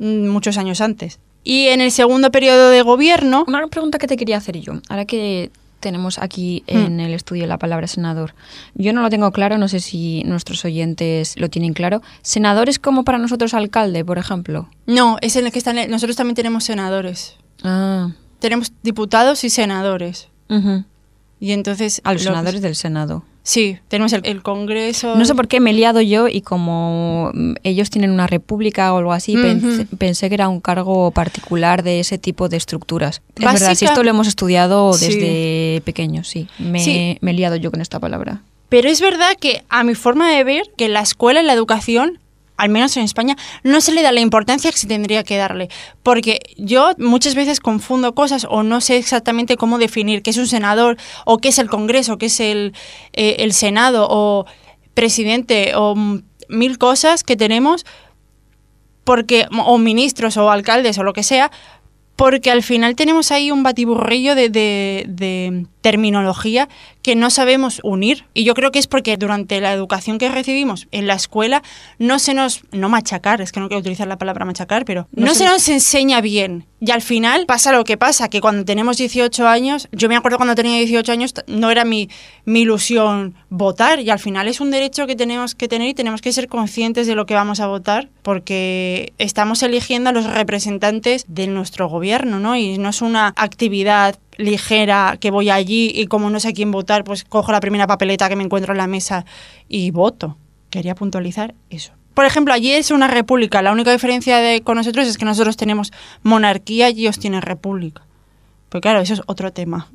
mm, 0.00 0.26
muchos 0.26 0.58
años 0.58 0.80
antes. 0.80 1.20
Y 1.44 1.68
en 1.68 1.80
el 1.80 1.92
segundo 1.92 2.32
periodo 2.32 2.70
de 2.70 2.82
gobierno... 2.82 3.44
Una 3.46 3.64
pregunta 3.68 3.98
que 3.98 4.08
te 4.08 4.16
quería 4.16 4.38
hacer 4.38 4.58
yo, 4.58 4.72
ahora 4.88 5.04
que 5.04 5.52
tenemos 5.80 6.18
aquí 6.18 6.62
hmm. 6.68 6.76
en 6.76 7.00
el 7.00 7.14
estudio 7.14 7.46
la 7.46 7.58
palabra 7.58 7.86
senador. 7.86 8.34
Yo 8.74 8.92
no 8.92 9.02
lo 9.02 9.10
tengo 9.10 9.32
claro, 9.32 9.58
no 9.58 9.68
sé 9.68 9.80
si 9.80 10.22
nuestros 10.24 10.64
oyentes 10.64 11.38
lo 11.38 11.48
tienen 11.48 11.72
claro. 11.72 12.02
¿Senador 12.22 12.68
es 12.68 12.78
como 12.78 13.04
para 13.04 13.18
nosotros 13.18 13.54
alcalde, 13.54 14.04
por 14.04 14.18
ejemplo? 14.18 14.68
No, 14.86 15.18
es 15.20 15.36
en 15.36 15.46
el 15.46 15.52
que 15.52 15.58
están. 15.58 15.76
Nosotros 15.90 16.16
también 16.16 16.36
tenemos 16.36 16.64
senadores. 16.64 17.36
Ah. 17.64 18.10
Tenemos 18.38 18.72
diputados 18.82 19.44
y 19.44 19.50
senadores. 19.50 20.28
Y 21.40 21.52
entonces. 21.52 22.00
A 22.04 22.12
los 22.12 22.22
senadores 22.22 22.62
del 22.62 22.74
Senado. 22.74 23.24
Sí, 23.50 23.78
tenemos 23.88 24.12
el, 24.12 24.42
Congreso. 24.42 25.16
No 25.16 25.24
sé 25.24 25.34
por 25.34 25.48
qué 25.48 25.58
me 25.58 25.70
he 25.70 25.74
liado 25.74 26.00
yo 26.00 26.28
y 26.28 26.40
como 26.40 27.32
mm, 27.34 27.54
ellos 27.64 27.90
tienen 27.90 28.12
una 28.12 28.28
república 28.28 28.94
o 28.94 28.98
algo 28.98 29.12
así, 29.12 29.34
pensé, 29.98 30.28
que 30.28 30.34
era 30.36 30.48
un 30.48 30.60
cargo 30.60 31.10
particular 31.10 31.82
de 31.82 31.98
ese 31.98 32.16
tipo 32.16 32.48
de 32.48 32.56
estructuras. 32.56 33.22
Es 33.34 33.44
verdad, 33.44 33.74
si 33.74 33.86
esto 33.86 34.04
lo 34.04 34.10
hemos 34.10 34.28
estudiado 34.28 34.96
desde 34.96 35.82
pequeños, 35.84 36.28
sí. 36.28 36.46
Me, 36.60 37.18
me 37.20 37.32
he 37.32 37.34
liado 37.34 37.56
yo 37.56 37.72
con 37.72 37.80
esta 37.80 37.98
palabra. 37.98 38.40
Pero 38.68 38.88
es 38.88 39.00
verdad 39.00 39.36
que 39.40 39.64
a 39.68 39.82
mi 39.82 39.96
forma 39.96 40.30
de 40.30 40.44
ver, 40.44 40.62
que 40.76 40.88
la 40.88 41.00
escuela, 41.00 41.42
y 41.42 41.44
la 41.44 41.52
educación, 41.52 42.20
al 42.60 42.68
menos 42.68 42.94
en 42.98 43.04
España, 43.04 43.36
no 43.62 43.80
se 43.80 43.90
le 43.92 44.02
da 44.02 44.12
la 44.12 44.20
importancia 44.20 44.70
que 44.70 44.76
se 44.76 44.86
tendría 44.86 45.24
que 45.24 45.38
darle. 45.38 45.70
Porque 46.02 46.40
yo 46.58 46.92
muchas 46.98 47.34
veces 47.34 47.58
confundo 47.58 48.14
cosas 48.14 48.46
o 48.48 48.62
no 48.62 48.82
sé 48.82 48.98
exactamente 48.98 49.56
cómo 49.56 49.78
definir 49.78 50.22
qué 50.22 50.30
es 50.30 50.36
un 50.36 50.46
senador 50.46 50.98
o 51.24 51.38
qué 51.38 51.48
es 51.48 51.58
el 51.58 51.70
Congreso, 51.70 52.18
qué 52.18 52.26
es 52.26 52.38
el, 52.38 52.74
eh, 53.14 53.50
Senado 53.52 54.06
o 54.10 54.44
presidente 54.94 55.72
o 55.74 55.94
mil 56.48 56.78
cosas 56.78 57.24
que 57.24 57.36
tenemos 57.36 57.86
porque 59.04 59.46
o 59.50 59.78
ministros 59.78 60.36
o 60.36 60.50
alcaldes 60.50 60.98
o 60.98 61.02
lo 61.02 61.12
que 61.12 61.22
sea 61.22 61.50
porque 62.20 62.50
al 62.50 62.62
final 62.62 62.96
tenemos 62.96 63.32
ahí 63.32 63.50
un 63.50 63.62
batiburrillo 63.62 64.34
de, 64.34 64.50
de, 64.50 65.66
terminología 65.80 66.68
que 67.02 67.16
no 67.16 67.30
sabemos 67.30 67.80
unir. 67.82 68.24
Y 68.34 68.44
yo 68.44 68.54
creo 68.54 68.70
que 68.72 68.78
es 68.78 68.86
porque 68.86 69.16
durante 69.16 69.60
la 69.60 69.72
educación 69.72 70.18
que 70.18 70.28
recibimos 70.28 70.88
en 70.90 71.06
la 71.06 71.14
escuela 71.14 71.62
no 71.98 72.18
se 72.18 72.34
nos, 72.34 72.62
no 72.72 72.88
machacar, 72.88 73.40
es 73.40 73.52
que 73.52 73.60
no 73.60 73.68
quiero 73.68 73.80
utilizar 73.80 74.06
la 74.06 74.18
palabra 74.18 74.44
machacar, 74.44 74.84
pero 74.84 75.08
no, 75.12 75.34
se, 75.34 75.44
nos 75.44 75.68
enseña 75.68 76.20
bien. 76.20 76.66
Y 76.80 76.90
al 76.92 77.02
final 77.02 77.46
pasa 77.46 77.72
lo 77.72 77.84
que 77.84 77.96
pasa, 77.96 78.28
que 78.28 78.40
cuando 78.40 78.64
tenemos 78.64 78.96
18 78.96 79.46
años, 79.46 79.88
yo 79.92 80.08
me 80.08 80.16
acuerdo 80.16 80.38
cuando 80.38 80.54
tenía 80.54 80.78
18 80.78 81.12
años, 81.12 81.34
no 81.46 81.70
era 81.70 81.84
mi, 81.84 82.08
mi 82.44 82.60
ilusión 82.62 83.34
votar 83.50 84.00
y 84.00 84.10
al 84.10 84.18
final 84.18 84.48
es 84.48 84.60
un 84.60 84.70
derecho 84.70 85.06
que 85.06 85.16
tenemos 85.16 85.54
que 85.54 85.68
tener 85.68 85.88
y 85.88 85.94
tenemos 85.94 86.22
que 86.22 86.32
ser 86.32 86.48
conscientes 86.48 87.06
de 87.06 87.14
lo 87.14 87.26
que 87.26 87.34
vamos 87.34 87.60
a 87.60 87.66
votar 87.66 88.08
porque 88.22 89.12
estamos 89.18 89.62
eligiendo 89.62 90.10
a 90.10 90.12
los 90.12 90.26
representantes 90.26 91.24
de 91.28 91.46
nuestro 91.46 91.88
gobierno, 91.88 92.40
¿no? 92.40 92.56
Y 92.56 92.78
no 92.78 92.88
es 92.88 93.02
una 93.02 93.32
actividad 93.36 94.18
ligera 94.40 95.16
que 95.20 95.30
voy 95.30 95.50
allí 95.50 95.92
y 95.94 96.06
como 96.06 96.30
no 96.30 96.40
sé 96.40 96.52
quién 96.52 96.70
votar, 96.70 97.04
pues 97.04 97.24
cojo 97.24 97.52
la 97.52 97.60
primera 97.60 97.86
papeleta 97.86 98.28
que 98.28 98.36
me 98.36 98.44
encuentro 98.44 98.72
en 98.72 98.78
la 98.78 98.86
mesa 98.86 99.24
y 99.68 99.90
voto. 99.90 100.36
Quería 100.70 100.94
puntualizar 100.94 101.54
eso. 101.68 101.92
Por 102.14 102.24
ejemplo, 102.24 102.52
allí 102.52 102.72
es 102.72 102.90
una 102.90 103.08
república. 103.08 103.62
La 103.62 103.72
única 103.72 103.92
diferencia 103.92 104.38
de, 104.38 104.62
con 104.62 104.76
nosotros 104.76 105.06
es 105.06 105.16
que 105.16 105.24
nosotros 105.24 105.56
tenemos 105.56 105.92
monarquía 106.22 106.90
y 106.90 107.00
ellos 107.00 107.18
tienen 107.18 107.42
república. 107.42 108.02
Pues 108.68 108.82
claro, 108.82 109.00
eso 109.00 109.14
es 109.14 109.22
otro 109.26 109.52
tema. 109.52 109.88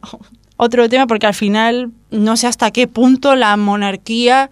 otro 0.56 0.88
tema 0.88 1.06
porque 1.06 1.26
al 1.26 1.34
final 1.34 1.90
no 2.10 2.36
sé 2.36 2.46
hasta 2.46 2.70
qué 2.70 2.86
punto 2.86 3.36
la 3.36 3.56
monarquía 3.56 4.50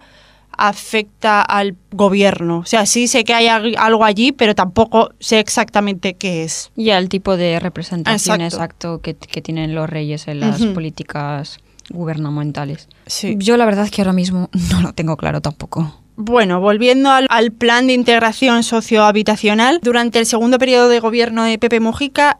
afecta 0.67 1.41
al 1.41 1.75
gobierno. 1.91 2.59
O 2.59 2.65
sea, 2.65 2.85
sí 2.85 3.07
sé 3.07 3.23
que 3.23 3.33
hay 3.33 3.47
algo 3.47 4.05
allí, 4.05 4.31
pero 4.31 4.53
tampoco 4.53 5.11
sé 5.19 5.39
exactamente 5.39 6.13
qué 6.13 6.43
es. 6.43 6.71
Y 6.75 6.91
al 6.91 7.09
tipo 7.09 7.35
de 7.35 7.59
representación 7.59 8.41
exacto, 8.41 9.01
que, 9.01 9.13
tienen 9.13 9.73
los 9.73 9.89
reyes 9.89 10.27
en 10.27 10.39
las 10.39 10.61
políticas 10.67 11.57
gubernamentales. 11.89 12.87
Sí. 13.07 13.35
Yo 13.39 13.57
la 13.57 13.65
verdad 13.65 13.85
es 13.85 13.91
que 13.91 14.01
ahora 14.01 14.13
mismo 14.13 14.49
no 14.71 14.81
lo 14.81 14.93
tengo 14.93 15.17
claro 15.17 15.41
tampoco. 15.41 15.97
Bueno, 16.15 16.61
volviendo 16.61 17.09
al, 17.09 17.25
al 17.29 17.51
plan 17.51 17.87
de 17.87 17.93
integración 17.93 18.61
sociohabitacional, 18.63 19.79
durante 19.81 20.19
el 20.19 20.27
segundo 20.27 20.59
periodo 20.59 20.89
de 20.89 20.99
gobierno 20.99 21.43
de 21.43 21.57
Pepe 21.57 21.79
Mujica 21.79 22.37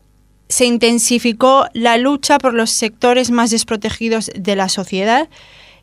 se 0.48 0.66
intensificó 0.66 1.66
la 1.74 1.98
lucha 1.98 2.38
por 2.38 2.54
los 2.54 2.70
sectores 2.70 3.32
más 3.32 3.50
desprotegidos 3.50 4.30
de 4.36 4.56
la 4.56 4.70
sociedad 4.70 5.28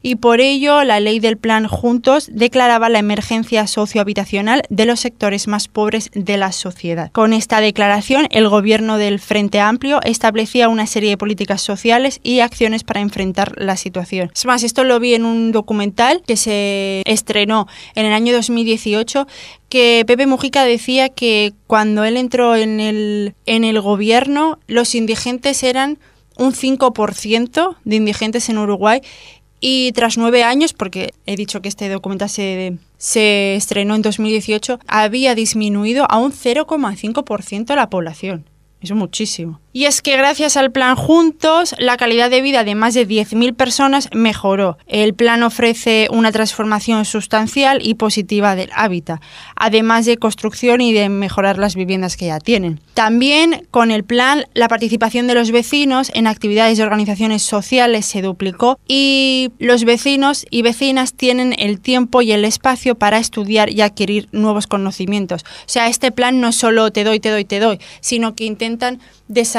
y 0.02 0.16
por 0.16 0.40
ello 0.40 0.84
la 0.84 1.00
ley 1.00 1.20
del 1.20 1.36
plan 1.36 1.66
Juntos 1.66 2.28
declaraba 2.32 2.88
la 2.88 2.98
emergencia 2.98 3.66
sociohabitacional 3.66 4.62
de 4.68 4.84
los 4.84 5.00
sectores 5.00 5.48
más 5.48 5.68
pobres 5.68 6.10
de 6.14 6.36
la 6.36 6.52
sociedad. 6.52 7.10
Con 7.12 7.32
esta 7.32 7.60
declaración, 7.60 8.26
el 8.30 8.48
gobierno 8.48 8.98
del 8.98 9.18
Frente 9.18 9.60
Amplio 9.60 10.00
establecía 10.04 10.68
una 10.68 10.86
serie 10.86 11.10
de 11.10 11.16
políticas 11.16 11.62
sociales 11.62 12.20
y 12.22 12.40
acciones 12.40 12.84
para 12.84 13.00
enfrentar 13.00 13.54
la 13.56 13.76
situación. 13.76 14.30
Es 14.34 14.44
más, 14.46 14.62
esto 14.62 14.84
lo 14.84 15.00
vi 15.00 15.14
en 15.14 15.24
un 15.24 15.52
documental 15.52 16.22
que 16.26 16.36
se 16.36 17.02
estrenó 17.04 17.66
en 17.94 18.06
el 18.06 18.12
año 18.12 18.32
2018 18.32 19.26
que 19.68 20.04
Pepe 20.06 20.26
Mujica 20.26 20.64
decía 20.64 21.10
que 21.10 21.52
cuando 21.66 22.04
él 22.04 22.16
entró 22.16 22.56
en 22.56 22.80
el, 22.80 23.34
en 23.44 23.64
el 23.64 23.80
gobierno, 23.80 24.58
los 24.66 24.94
indigentes 24.94 25.62
eran 25.62 25.98
un 26.38 26.52
5% 26.52 27.76
de 27.84 27.96
indigentes 27.96 28.48
en 28.48 28.58
Uruguay 28.58 29.02
y 29.60 29.92
tras 29.92 30.18
nueve 30.18 30.44
años, 30.44 30.72
porque 30.72 31.12
he 31.26 31.36
dicho 31.36 31.60
que 31.60 31.68
este 31.68 31.88
documental 31.88 32.28
se, 32.28 32.78
estrenó 33.56 33.94
en 33.94 34.02
2018, 34.02 34.78
había 34.86 35.34
disminuido 35.34 36.06
a 36.10 36.18
un 36.18 36.32
0,5% 36.32 37.74
la 37.74 37.90
población. 37.90 38.44
Es 38.80 38.92
muchísimo. 38.92 39.60
Y 39.70 39.84
es 39.84 40.00
que 40.00 40.16
gracias 40.16 40.56
al 40.56 40.72
plan 40.72 40.96
Juntos, 40.96 41.74
la 41.78 41.98
calidad 41.98 42.30
de 42.30 42.40
vida 42.40 42.64
de 42.64 42.74
más 42.74 42.94
de 42.94 43.06
10.000 43.06 43.54
personas 43.54 44.08
mejoró. 44.14 44.78
El 44.86 45.12
plan 45.12 45.42
ofrece 45.42 46.08
una 46.10 46.32
transformación 46.32 47.04
sustancial 47.04 47.80
y 47.82 47.94
positiva 47.94 48.56
del 48.56 48.70
hábitat, 48.74 49.20
además 49.56 50.06
de 50.06 50.16
construcción 50.16 50.80
y 50.80 50.94
de 50.94 51.10
mejorar 51.10 51.58
las 51.58 51.74
viviendas 51.74 52.16
que 52.16 52.26
ya 52.26 52.40
tienen. 52.40 52.80
También 52.94 53.66
con 53.70 53.90
el 53.90 54.04
plan, 54.04 54.46
la 54.54 54.68
participación 54.68 55.26
de 55.26 55.34
los 55.34 55.50
vecinos 55.50 56.10
en 56.14 56.26
actividades 56.26 56.78
de 56.78 56.84
organizaciones 56.84 57.42
sociales 57.42 58.06
se 58.06 58.22
duplicó 58.22 58.78
y 58.88 59.50
los 59.58 59.84
vecinos 59.84 60.46
y 60.50 60.62
vecinas 60.62 61.12
tienen 61.12 61.54
el 61.58 61.78
tiempo 61.78 62.22
y 62.22 62.32
el 62.32 62.46
espacio 62.46 62.94
para 62.94 63.18
estudiar 63.18 63.70
y 63.70 63.82
adquirir 63.82 64.28
nuevos 64.32 64.66
conocimientos. 64.66 65.44
O 65.44 65.66
sea, 65.66 65.88
este 65.88 66.10
plan 66.10 66.40
no 66.40 66.52
solo 66.52 66.90
te 66.90 67.04
doy, 67.04 67.20
te 67.20 67.28
doy, 67.28 67.44
te 67.44 67.60
doy, 67.60 67.78
sino 68.00 68.34
que 68.34 68.44
intentan 68.44 68.98
desarrollar 69.28 69.57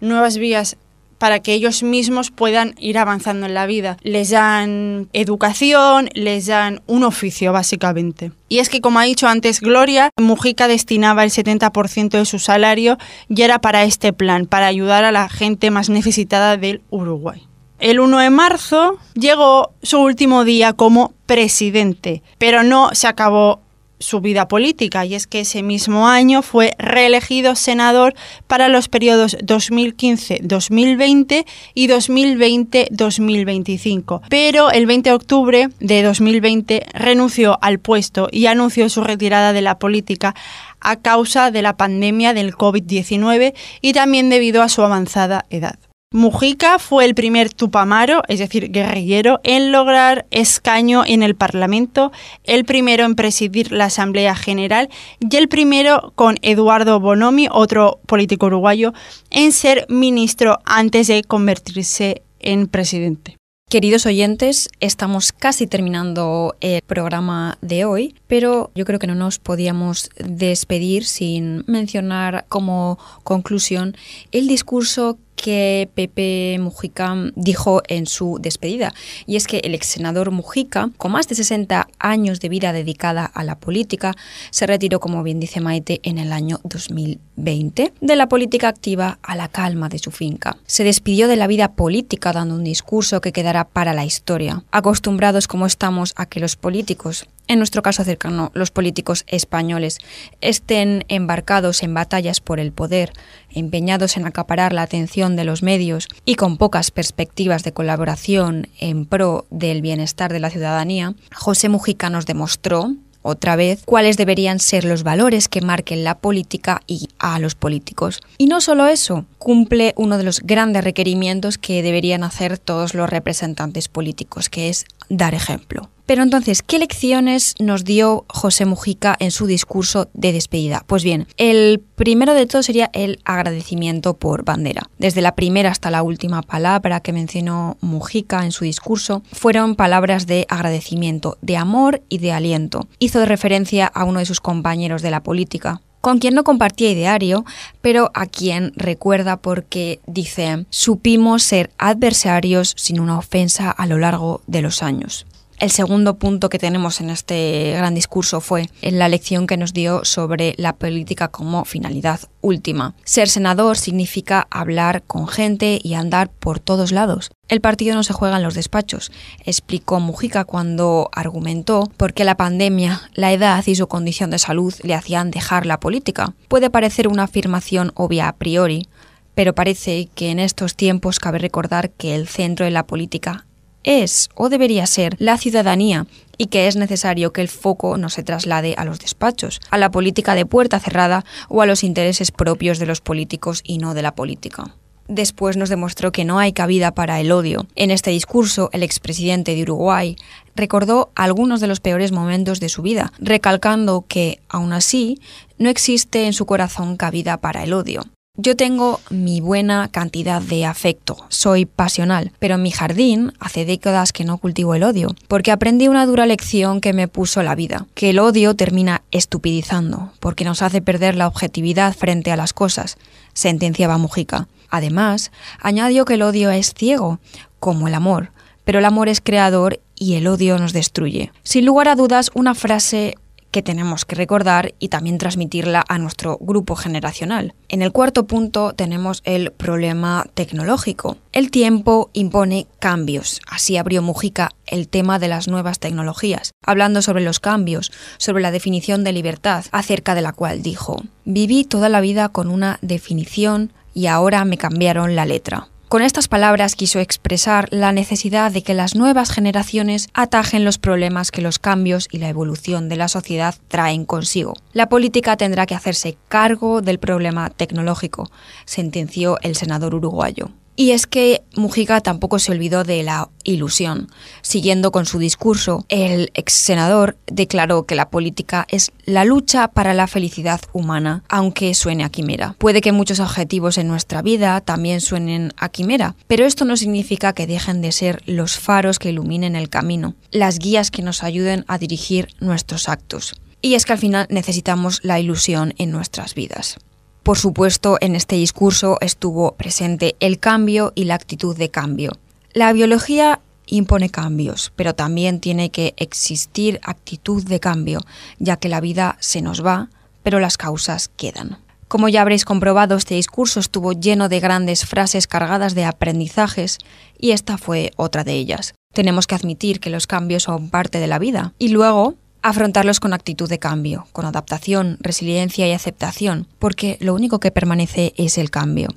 nuevas 0.00 0.38
vías 0.38 0.76
para 1.18 1.40
que 1.40 1.54
ellos 1.54 1.82
mismos 1.82 2.30
puedan 2.30 2.74
ir 2.78 2.98
avanzando 2.98 3.46
en 3.46 3.54
la 3.54 3.66
vida. 3.66 3.96
Les 4.02 4.30
dan 4.30 5.08
educación, 5.12 6.10
les 6.12 6.46
dan 6.46 6.82
un 6.86 7.02
oficio 7.02 7.52
básicamente. 7.52 8.32
Y 8.48 8.58
es 8.58 8.68
que, 8.68 8.80
como 8.80 8.98
ha 8.98 9.04
dicho 9.04 9.26
antes 9.26 9.60
Gloria, 9.60 10.10
Mujica 10.20 10.68
destinaba 10.68 11.24
el 11.24 11.30
70% 11.30 12.10
de 12.10 12.24
su 12.24 12.38
salario 12.38 12.98
y 13.28 13.40
era 13.40 13.60
para 13.60 13.84
este 13.84 14.12
plan, 14.12 14.46
para 14.46 14.66
ayudar 14.66 15.04
a 15.04 15.12
la 15.12 15.28
gente 15.28 15.70
más 15.70 15.88
necesitada 15.88 16.56
del 16.56 16.82
Uruguay. 16.90 17.46
El 17.80 18.00
1 18.00 18.18
de 18.18 18.30
marzo 18.30 18.98
llegó 19.14 19.72
su 19.82 19.98
último 19.98 20.44
día 20.44 20.72
como 20.74 21.12
presidente, 21.26 22.22
pero 22.38 22.62
no 22.62 22.90
se 22.92 23.08
acabó 23.08 23.63
su 24.04 24.20
vida 24.20 24.46
política 24.46 25.04
y 25.04 25.14
es 25.14 25.26
que 25.26 25.40
ese 25.40 25.62
mismo 25.62 26.06
año 26.06 26.42
fue 26.42 26.74
reelegido 26.78 27.56
senador 27.56 28.14
para 28.46 28.68
los 28.68 28.88
periodos 28.88 29.36
2015-2020 29.38 31.44
y 31.74 31.88
2020-2025. 31.88 34.20
Pero 34.28 34.70
el 34.70 34.86
20 34.86 35.10
de 35.10 35.14
octubre 35.14 35.68
de 35.80 36.02
2020 36.02 36.86
renunció 36.92 37.58
al 37.62 37.80
puesto 37.80 38.28
y 38.30 38.46
anunció 38.46 38.88
su 38.88 39.02
retirada 39.02 39.52
de 39.52 39.62
la 39.62 39.78
política 39.78 40.36
a 40.80 40.96
causa 40.96 41.50
de 41.50 41.62
la 41.62 41.76
pandemia 41.76 42.34
del 42.34 42.54
COVID-19 42.54 43.54
y 43.80 43.92
también 43.94 44.28
debido 44.28 44.62
a 44.62 44.68
su 44.68 44.82
avanzada 44.82 45.46
edad. 45.50 45.78
Mujica 46.14 46.78
fue 46.78 47.06
el 47.06 47.16
primer 47.16 47.52
tupamaro, 47.52 48.22
es 48.28 48.38
decir, 48.38 48.70
guerrillero, 48.70 49.40
en 49.42 49.72
lograr 49.72 50.26
escaño 50.30 51.02
en 51.04 51.24
el 51.24 51.34
Parlamento, 51.34 52.12
el 52.44 52.64
primero 52.64 53.04
en 53.04 53.16
presidir 53.16 53.72
la 53.72 53.86
Asamblea 53.86 54.36
General 54.36 54.88
y 55.18 55.34
el 55.34 55.48
primero 55.48 56.12
con 56.14 56.36
Eduardo 56.42 57.00
Bonomi, 57.00 57.48
otro 57.50 57.98
político 58.06 58.46
uruguayo, 58.46 58.92
en 59.30 59.50
ser 59.50 59.86
ministro 59.88 60.60
antes 60.64 61.08
de 61.08 61.24
convertirse 61.24 62.22
en 62.38 62.68
presidente. 62.68 63.36
Queridos 63.68 64.06
oyentes, 64.06 64.68
estamos 64.78 65.32
casi 65.32 65.66
terminando 65.66 66.54
el 66.60 66.80
programa 66.82 67.58
de 67.60 67.86
hoy, 67.86 68.14
pero 68.28 68.70
yo 68.76 68.84
creo 68.84 69.00
que 69.00 69.08
no 69.08 69.16
nos 69.16 69.40
podíamos 69.40 70.10
despedir 70.16 71.04
sin 71.06 71.64
mencionar 71.66 72.44
como 72.48 73.00
conclusión 73.24 73.96
el 74.30 74.46
discurso 74.46 75.18
que 75.44 75.90
Pepe 75.94 76.56
Mujica 76.58 77.14
dijo 77.36 77.82
en 77.88 78.06
su 78.06 78.38
despedida. 78.40 78.94
Y 79.26 79.36
es 79.36 79.46
que 79.46 79.58
el 79.58 79.74
ex 79.74 79.88
senador 79.88 80.30
Mujica, 80.30 80.88
con 80.96 81.12
más 81.12 81.28
de 81.28 81.34
60 81.34 81.86
años 81.98 82.40
de 82.40 82.48
vida 82.48 82.72
dedicada 82.72 83.26
a 83.26 83.44
la 83.44 83.58
política, 83.58 84.14
se 84.48 84.66
retiró, 84.66 85.00
como 85.00 85.22
bien 85.22 85.40
dice 85.40 85.60
Maite, 85.60 86.00
en 86.02 86.16
el 86.16 86.32
año 86.32 86.60
2020 86.64 87.92
de 88.00 88.16
la 88.16 88.26
política 88.26 88.68
activa 88.68 89.18
a 89.22 89.36
la 89.36 89.48
calma 89.48 89.90
de 89.90 89.98
su 89.98 90.10
finca. 90.10 90.56
Se 90.64 90.82
despidió 90.82 91.28
de 91.28 91.36
la 91.36 91.46
vida 91.46 91.72
política 91.72 92.32
dando 92.32 92.54
un 92.54 92.64
discurso 92.64 93.20
que 93.20 93.32
quedará 93.32 93.64
para 93.68 93.92
la 93.92 94.06
historia. 94.06 94.64
Acostumbrados 94.70 95.46
como 95.46 95.66
estamos 95.66 96.14
a 96.16 96.24
que 96.24 96.40
los 96.40 96.56
políticos 96.56 97.26
en 97.48 97.58
nuestro 97.58 97.82
caso 97.82 98.04
cercano, 98.04 98.50
los 98.54 98.70
políticos 98.70 99.24
españoles, 99.26 99.98
estén 100.40 101.04
embarcados 101.08 101.82
en 101.82 101.94
batallas 101.94 102.40
por 102.40 102.60
el 102.60 102.72
poder, 102.72 103.12
empeñados 103.50 104.16
en 104.16 104.26
acaparar 104.26 104.72
la 104.72 104.82
atención 104.82 105.36
de 105.36 105.44
los 105.44 105.62
medios 105.62 106.08
y 106.24 106.36
con 106.36 106.56
pocas 106.56 106.90
perspectivas 106.90 107.64
de 107.64 107.72
colaboración 107.72 108.68
en 108.78 109.06
pro 109.06 109.46
del 109.50 109.82
bienestar 109.82 110.32
de 110.32 110.40
la 110.40 110.50
ciudadanía, 110.50 111.14
José 111.34 111.68
Mujica 111.68 112.10
nos 112.10 112.26
demostró 112.26 112.94
otra 113.24 113.56
vez 113.56 113.82
cuáles 113.86 114.18
deberían 114.18 114.60
ser 114.60 114.84
los 114.84 115.02
valores 115.02 115.48
que 115.48 115.62
marquen 115.62 116.04
la 116.04 116.18
política 116.18 116.82
y 116.86 117.08
a 117.18 117.38
los 117.38 117.54
políticos. 117.54 118.20
Y 118.36 118.46
no 118.46 118.60
solo 118.60 118.86
eso, 118.86 119.24
cumple 119.38 119.94
uno 119.96 120.18
de 120.18 120.24
los 120.24 120.40
grandes 120.40 120.84
requerimientos 120.84 121.56
que 121.56 121.82
deberían 121.82 122.22
hacer 122.22 122.58
todos 122.58 122.92
los 122.92 123.08
representantes 123.08 123.88
políticos, 123.88 124.50
que 124.50 124.68
es 124.68 124.84
dar 125.08 125.34
ejemplo. 125.34 125.90
Pero 126.06 126.22
entonces, 126.22 126.62
¿qué 126.62 126.78
lecciones 126.78 127.54
nos 127.58 127.84
dio 127.84 128.26
José 128.28 128.66
Mujica 128.66 129.16
en 129.20 129.30
su 129.30 129.46
discurso 129.46 130.10
de 130.12 130.32
despedida? 130.32 130.84
Pues 130.86 131.02
bien, 131.02 131.26
el 131.38 131.82
primero 131.94 132.34
de 132.34 132.46
todo 132.46 132.62
sería 132.62 132.90
el 132.92 133.20
agradecimiento 133.24 134.14
por 134.14 134.44
bandera. 134.44 134.82
Desde 134.98 135.22
la 135.22 135.34
primera 135.34 135.70
hasta 135.70 135.90
la 135.90 136.02
última 136.02 136.42
palabra 136.42 137.00
que 137.00 137.14
mencionó 137.14 137.78
Mujica 137.80 138.44
en 138.44 138.52
su 138.52 138.64
discurso 138.64 139.22
fueron 139.32 139.76
palabras 139.76 140.26
de 140.26 140.44
agradecimiento, 140.50 141.38
de 141.40 141.56
amor 141.56 142.02
y 142.10 142.18
de 142.18 142.32
aliento. 142.32 142.86
Hizo 142.98 143.24
referencia 143.24 143.86
a 143.86 144.04
uno 144.04 144.18
de 144.18 144.26
sus 144.26 144.40
compañeros 144.40 145.00
de 145.00 145.10
la 145.10 145.22
política, 145.22 145.80
con 146.04 146.18
quien 146.18 146.34
no 146.34 146.44
compartía 146.44 146.90
ideario, 146.90 147.46
pero 147.80 148.10
a 148.12 148.26
quien 148.26 148.74
recuerda 148.76 149.38
porque 149.38 150.00
dice, 150.06 150.66
supimos 150.68 151.42
ser 151.42 151.70
adversarios 151.78 152.74
sin 152.76 153.00
una 153.00 153.16
ofensa 153.16 153.70
a 153.70 153.86
lo 153.86 153.96
largo 153.96 154.42
de 154.46 154.60
los 154.60 154.82
años. 154.82 155.24
El 155.60 155.70
segundo 155.70 156.18
punto 156.18 156.48
que 156.48 156.58
tenemos 156.58 157.00
en 157.00 157.10
este 157.10 157.72
gran 157.76 157.94
discurso 157.94 158.40
fue 158.40 158.68
en 158.82 158.98
la 158.98 159.08
lección 159.08 159.46
que 159.46 159.56
nos 159.56 159.72
dio 159.72 160.04
sobre 160.04 160.54
la 160.58 160.74
política 160.74 161.28
como 161.28 161.64
finalidad 161.64 162.20
última. 162.40 162.94
Ser 163.04 163.28
senador 163.28 163.78
significa 163.78 164.48
hablar 164.50 165.04
con 165.04 165.28
gente 165.28 165.78
y 165.82 165.94
andar 165.94 166.28
por 166.28 166.58
todos 166.58 166.90
lados. 166.90 167.30
El 167.48 167.60
partido 167.60 167.94
no 167.94 168.02
se 168.02 168.12
juega 168.12 168.36
en 168.36 168.42
los 168.42 168.54
despachos, 168.54 169.12
explicó 169.44 170.00
Mujica 170.00 170.44
cuando 170.44 171.08
argumentó 171.12 171.90
por 171.96 172.14
qué 172.14 172.24
la 172.24 172.36
pandemia, 172.36 173.02
la 173.14 173.32
edad 173.32 173.64
y 173.66 173.76
su 173.76 173.86
condición 173.86 174.30
de 174.30 174.40
salud 174.40 174.74
le 174.82 174.94
hacían 174.94 175.30
dejar 175.30 175.66
la 175.66 175.78
política. 175.78 176.34
Puede 176.48 176.68
parecer 176.68 177.06
una 177.06 177.24
afirmación 177.24 177.92
obvia 177.94 178.28
a 178.28 178.36
priori, 178.36 178.88
pero 179.34 179.54
parece 179.54 180.08
que 180.14 180.30
en 180.30 180.40
estos 180.40 180.74
tiempos 180.74 181.20
cabe 181.20 181.38
recordar 181.38 181.90
que 181.90 182.14
el 182.14 182.26
centro 182.28 182.64
de 182.64 182.72
la 182.72 182.86
política 182.86 183.46
es 183.84 184.28
o 184.34 184.48
debería 184.48 184.86
ser 184.86 185.16
la 185.18 185.38
ciudadanía 185.38 186.06
y 186.36 186.46
que 186.46 186.66
es 186.66 186.76
necesario 186.76 187.32
que 187.32 187.40
el 187.40 187.48
foco 187.48 187.96
no 187.96 188.08
se 188.08 188.22
traslade 188.22 188.74
a 188.76 188.84
los 188.84 188.98
despachos, 188.98 189.60
a 189.70 189.78
la 189.78 189.90
política 189.90 190.34
de 190.34 190.46
puerta 190.46 190.80
cerrada 190.80 191.24
o 191.48 191.62
a 191.62 191.66
los 191.66 191.84
intereses 191.84 192.32
propios 192.32 192.78
de 192.78 192.86
los 192.86 193.00
políticos 193.00 193.60
y 193.64 193.78
no 193.78 193.94
de 193.94 194.02
la 194.02 194.14
política. 194.14 194.74
Después 195.06 195.58
nos 195.58 195.68
demostró 195.68 196.12
que 196.12 196.24
no 196.24 196.38
hay 196.38 196.54
cabida 196.54 196.92
para 196.92 197.20
el 197.20 197.30
odio. 197.30 197.66
En 197.74 197.90
este 197.90 198.10
discurso, 198.10 198.70
el 198.72 198.82
expresidente 198.82 199.54
de 199.54 199.62
Uruguay 199.62 200.16
recordó 200.56 201.10
algunos 201.14 201.60
de 201.60 201.66
los 201.66 201.80
peores 201.80 202.10
momentos 202.10 202.58
de 202.58 202.70
su 202.70 202.80
vida, 202.80 203.12
recalcando 203.18 204.06
que, 204.08 204.40
aún 204.48 204.72
así, 204.72 205.20
no 205.58 205.68
existe 205.68 206.24
en 206.24 206.32
su 206.32 206.46
corazón 206.46 206.96
cabida 206.96 207.36
para 207.36 207.64
el 207.64 207.74
odio. 207.74 208.04
Yo 208.36 208.56
tengo 208.56 208.98
mi 209.10 209.40
buena 209.40 209.86
cantidad 209.86 210.42
de 210.42 210.66
afecto, 210.66 211.16
soy 211.28 211.66
pasional, 211.66 212.32
pero 212.40 212.56
en 212.56 212.62
mi 212.62 212.72
jardín 212.72 213.32
hace 213.38 213.64
décadas 213.64 214.12
que 214.12 214.24
no 214.24 214.38
cultivo 214.38 214.74
el 214.74 214.82
odio, 214.82 215.14
porque 215.28 215.52
aprendí 215.52 215.86
una 215.86 216.04
dura 216.04 216.26
lección 216.26 216.80
que 216.80 216.92
me 216.92 217.06
puso 217.06 217.44
la 217.44 217.54
vida, 217.54 217.86
que 217.94 218.10
el 218.10 218.18
odio 218.18 218.56
termina 218.56 219.02
estupidizando, 219.12 220.10
porque 220.18 220.44
nos 220.44 220.62
hace 220.62 220.82
perder 220.82 221.14
la 221.14 221.28
objetividad 221.28 221.94
frente 221.94 222.32
a 222.32 222.36
las 222.36 222.52
cosas, 222.52 222.98
sentenciaba 223.34 223.98
Mujica. 223.98 224.48
Además, 224.68 225.30
añadió 225.60 226.04
que 226.04 226.14
el 226.14 226.22
odio 226.22 226.50
es 226.50 226.74
ciego, 226.74 227.20
como 227.60 227.86
el 227.86 227.94
amor, 227.94 228.32
pero 228.64 228.80
el 228.80 228.84
amor 228.84 229.08
es 229.08 229.20
creador 229.20 229.78
y 229.94 230.14
el 230.14 230.26
odio 230.26 230.58
nos 230.58 230.72
destruye. 230.72 231.30
Sin 231.44 231.64
lugar 231.64 231.86
a 231.86 231.94
dudas, 231.94 232.32
una 232.34 232.56
frase 232.56 233.14
que 233.54 233.62
tenemos 233.62 234.04
que 234.04 234.16
recordar 234.16 234.74
y 234.80 234.88
también 234.88 235.16
transmitirla 235.16 235.84
a 235.88 235.98
nuestro 235.98 236.38
grupo 236.40 236.74
generacional. 236.74 237.54
En 237.68 237.82
el 237.82 237.92
cuarto 237.92 238.26
punto 238.26 238.72
tenemos 238.72 239.22
el 239.24 239.52
problema 239.52 240.26
tecnológico. 240.34 241.18
El 241.30 241.52
tiempo 241.52 242.10
impone 242.14 242.66
cambios. 242.80 243.40
Así 243.46 243.76
abrió 243.76 244.02
Mujica 244.02 244.50
el 244.66 244.88
tema 244.88 245.20
de 245.20 245.28
las 245.28 245.46
nuevas 245.46 245.78
tecnologías, 245.78 246.50
hablando 246.66 247.00
sobre 247.00 247.22
los 247.22 247.38
cambios, 247.38 247.92
sobre 248.18 248.42
la 248.42 248.50
definición 248.50 249.04
de 249.04 249.12
libertad, 249.12 249.64
acerca 249.70 250.16
de 250.16 250.22
la 250.22 250.32
cual 250.32 250.64
dijo, 250.64 251.04
viví 251.24 251.62
toda 251.62 251.88
la 251.88 252.00
vida 252.00 252.30
con 252.30 252.50
una 252.50 252.80
definición 252.82 253.72
y 253.94 254.06
ahora 254.06 254.44
me 254.44 254.58
cambiaron 254.58 255.14
la 255.14 255.26
letra 255.26 255.68
Con 255.94 256.02
estas 256.02 256.26
palabras 256.26 256.74
quiso 256.74 256.98
expresar 256.98 257.68
la 257.70 257.92
necesidad 257.92 258.50
de 258.50 258.64
que 258.64 258.74
las 258.74 258.96
nuevas 258.96 259.30
generaciones 259.30 260.08
atajen 260.12 260.64
los 260.64 260.76
problemas 260.76 261.30
que 261.30 261.40
los 261.40 261.60
cambios 261.60 262.08
y 262.10 262.18
la 262.18 262.28
evolución 262.28 262.88
de 262.88 262.96
la 262.96 263.06
sociedad 263.06 263.54
traen 263.68 264.04
consigo. 264.04 264.54
La 264.72 264.88
política 264.88 265.36
tendrá 265.36 265.66
que 265.66 265.76
hacerse 265.76 266.16
cargo 266.26 266.82
del 266.82 266.98
problema 266.98 267.48
tecnológico, 267.48 268.28
sentenció 268.64 269.38
el 269.42 269.54
senador 269.54 269.94
uruguayo. 269.94 270.50
Y 270.76 270.90
es 270.90 271.06
que 271.06 271.42
Mujica 271.54 272.00
tampoco 272.00 272.40
se 272.40 272.50
olvidó 272.50 272.82
de 272.82 273.04
la 273.04 273.30
ilusión. 273.44 274.08
Siguiendo 274.42 274.90
con 274.90 275.06
su 275.06 275.20
discurso, 275.20 275.84
el 275.88 276.30
ex 276.34 276.52
senador 276.52 277.16
declaró 277.26 277.84
que 277.84 277.94
la 277.94 278.10
política 278.10 278.66
es 278.68 278.90
la 279.04 279.24
lucha 279.24 279.68
para 279.68 279.94
la 279.94 280.08
felicidad 280.08 280.60
humana, 280.72 281.22
aunque 281.28 281.74
suene 281.74 282.02
a 282.02 282.08
quimera. 282.08 282.56
Puede 282.58 282.80
que 282.80 282.90
muchos 282.90 283.20
objetivos 283.20 283.78
en 283.78 283.86
nuestra 283.86 284.20
vida 284.20 284.60
también 284.60 285.00
suenen 285.00 285.52
a 285.56 285.68
quimera, 285.68 286.16
pero 286.26 286.44
esto 286.44 286.64
no 286.64 286.76
significa 286.76 287.34
que 287.34 287.46
dejen 287.46 287.80
de 287.80 287.92
ser 287.92 288.22
los 288.26 288.58
faros 288.58 288.98
que 288.98 289.10
iluminen 289.10 289.54
el 289.54 289.68
camino, 289.68 290.16
las 290.32 290.58
guías 290.58 290.90
que 290.90 291.02
nos 291.02 291.22
ayuden 291.22 291.64
a 291.68 291.78
dirigir 291.78 292.34
nuestros 292.40 292.88
actos. 292.88 293.34
Y 293.62 293.74
es 293.74 293.86
que 293.86 293.92
al 293.92 293.98
final 293.98 294.26
necesitamos 294.28 295.00
la 295.04 295.20
ilusión 295.20 295.72
en 295.78 295.92
nuestras 295.92 296.34
vidas. 296.34 296.78
Por 297.24 297.38
supuesto, 297.38 297.96
en 298.02 298.16
este 298.16 298.36
discurso 298.36 298.98
estuvo 299.00 299.54
presente 299.54 300.14
el 300.20 300.38
cambio 300.38 300.92
y 300.94 301.04
la 301.04 301.14
actitud 301.14 301.56
de 301.56 301.70
cambio. 301.70 302.12
La 302.52 302.70
biología 302.74 303.40
impone 303.64 304.10
cambios, 304.10 304.74
pero 304.76 304.94
también 304.94 305.40
tiene 305.40 305.70
que 305.70 305.94
existir 305.96 306.80
actitud 306.82 307.42
de 307.42 307.60
cambio, 307.60 308.00
ya 308.38 308.58
que 308.58 308.68
la 308.68 308.82
vida 308.82 309.16
se 309.20 309.40
nos 309.40 309.64
va, 309.64 309.88
pero 310.22 310.38
las 310.38 310.58
causas 310.58 311.08
quedan. 311.16 311.56
Como 311.88 312.10
ya 312.10 312.20
habréis 312.20 312.44
comprobado, 312.44 312.94
este 312.94 313.14
discurso 313.14 313.58
estuvo 313.58 313.92
lleno 313.92 314.28
de 314.28 314.40
grandes 314.40 314.84
frases 314.84 315.26
cargadas 315.26 315.74
de 315.74 315.86
aprendizajes 315.86 316.76
y 317.18 317.30
esta 317.30 317.56
fue 317.56 317.92
otra 317.96 318.22
de 318.22 318.34
ellas. 318.34 318.74
Tenemos 318.92 319.26
que 319.26 319.34
admitir 319.34 319.80
que 319.80 319.88
los 319.88 320.06
cambios 320.06 320.42
son 320.42 320.68
parte 320.68 321.00
de 321.00 321.06
la 321.06 321.18
vida 321.18 321.54
y 321.58 321.68
luego 321.68 322.16
afrontarlos 322.44 323.00
con 323.00 323.14
actitud 323.14 323.48
de 323.48 323.58
cambio, 323.58 324.06
con 324.12 324.26
adaptación, 324.26 324.98
resiliencia 325.00 325.66
y 325.66 325.72
aceptación, 325.72 326.46
porque 326.58 326.98
lo 327.00 327.14
único 327.14 327.40
que 327.40 327.50
permanece 327.50 328.12
es 328.18 328.36
el 328.36 328.50
cambio. 328.50 328.88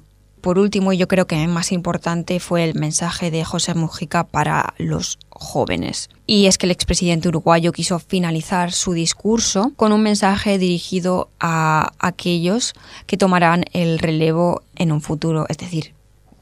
Por 0.41 0.60
último, 0.60 0.91
y 0.91 0.97
yo 0.97 1.07
creo 1.07 1.27
que 1.27 1.47
más 1.47 1.71
importante 1.71 2.41
fue 2.41 2.65
el 2.65 2.75
mensaje 2.75 3.31
de 3.31 3.45
José 3.45 3.73
Mujica 3.73 4.25
para 4.25 4.73
los 4.77 5.17
jóvenes. 5.29 6.10
Y 6.25 6.47
es 6.47 6.57
que 6.57 6.65
el 6.65 6.71
expresidente 6.71 7.29
uruguayo 7.29 7.71
quiso 7.71 7.99
finalizar 7.99 8.73
su 8.73 8.91
discurso 8.91 9.71
con 9.77 9.93
un 9.93 10.03
mensaje 10.03 10.57
dirigido 10.57 11.29
a 11.39 11.93
aquellos 11.99 12.73
que 13.05 13.17
tomarán 13.17 13.63
el 13.71 13.97
relevo 13.97 14.62
en 14.75 14.91
un 14.91 14.99
futuro, 14.99 15.45
es 15.47 15.57
decir, 15.57 15.93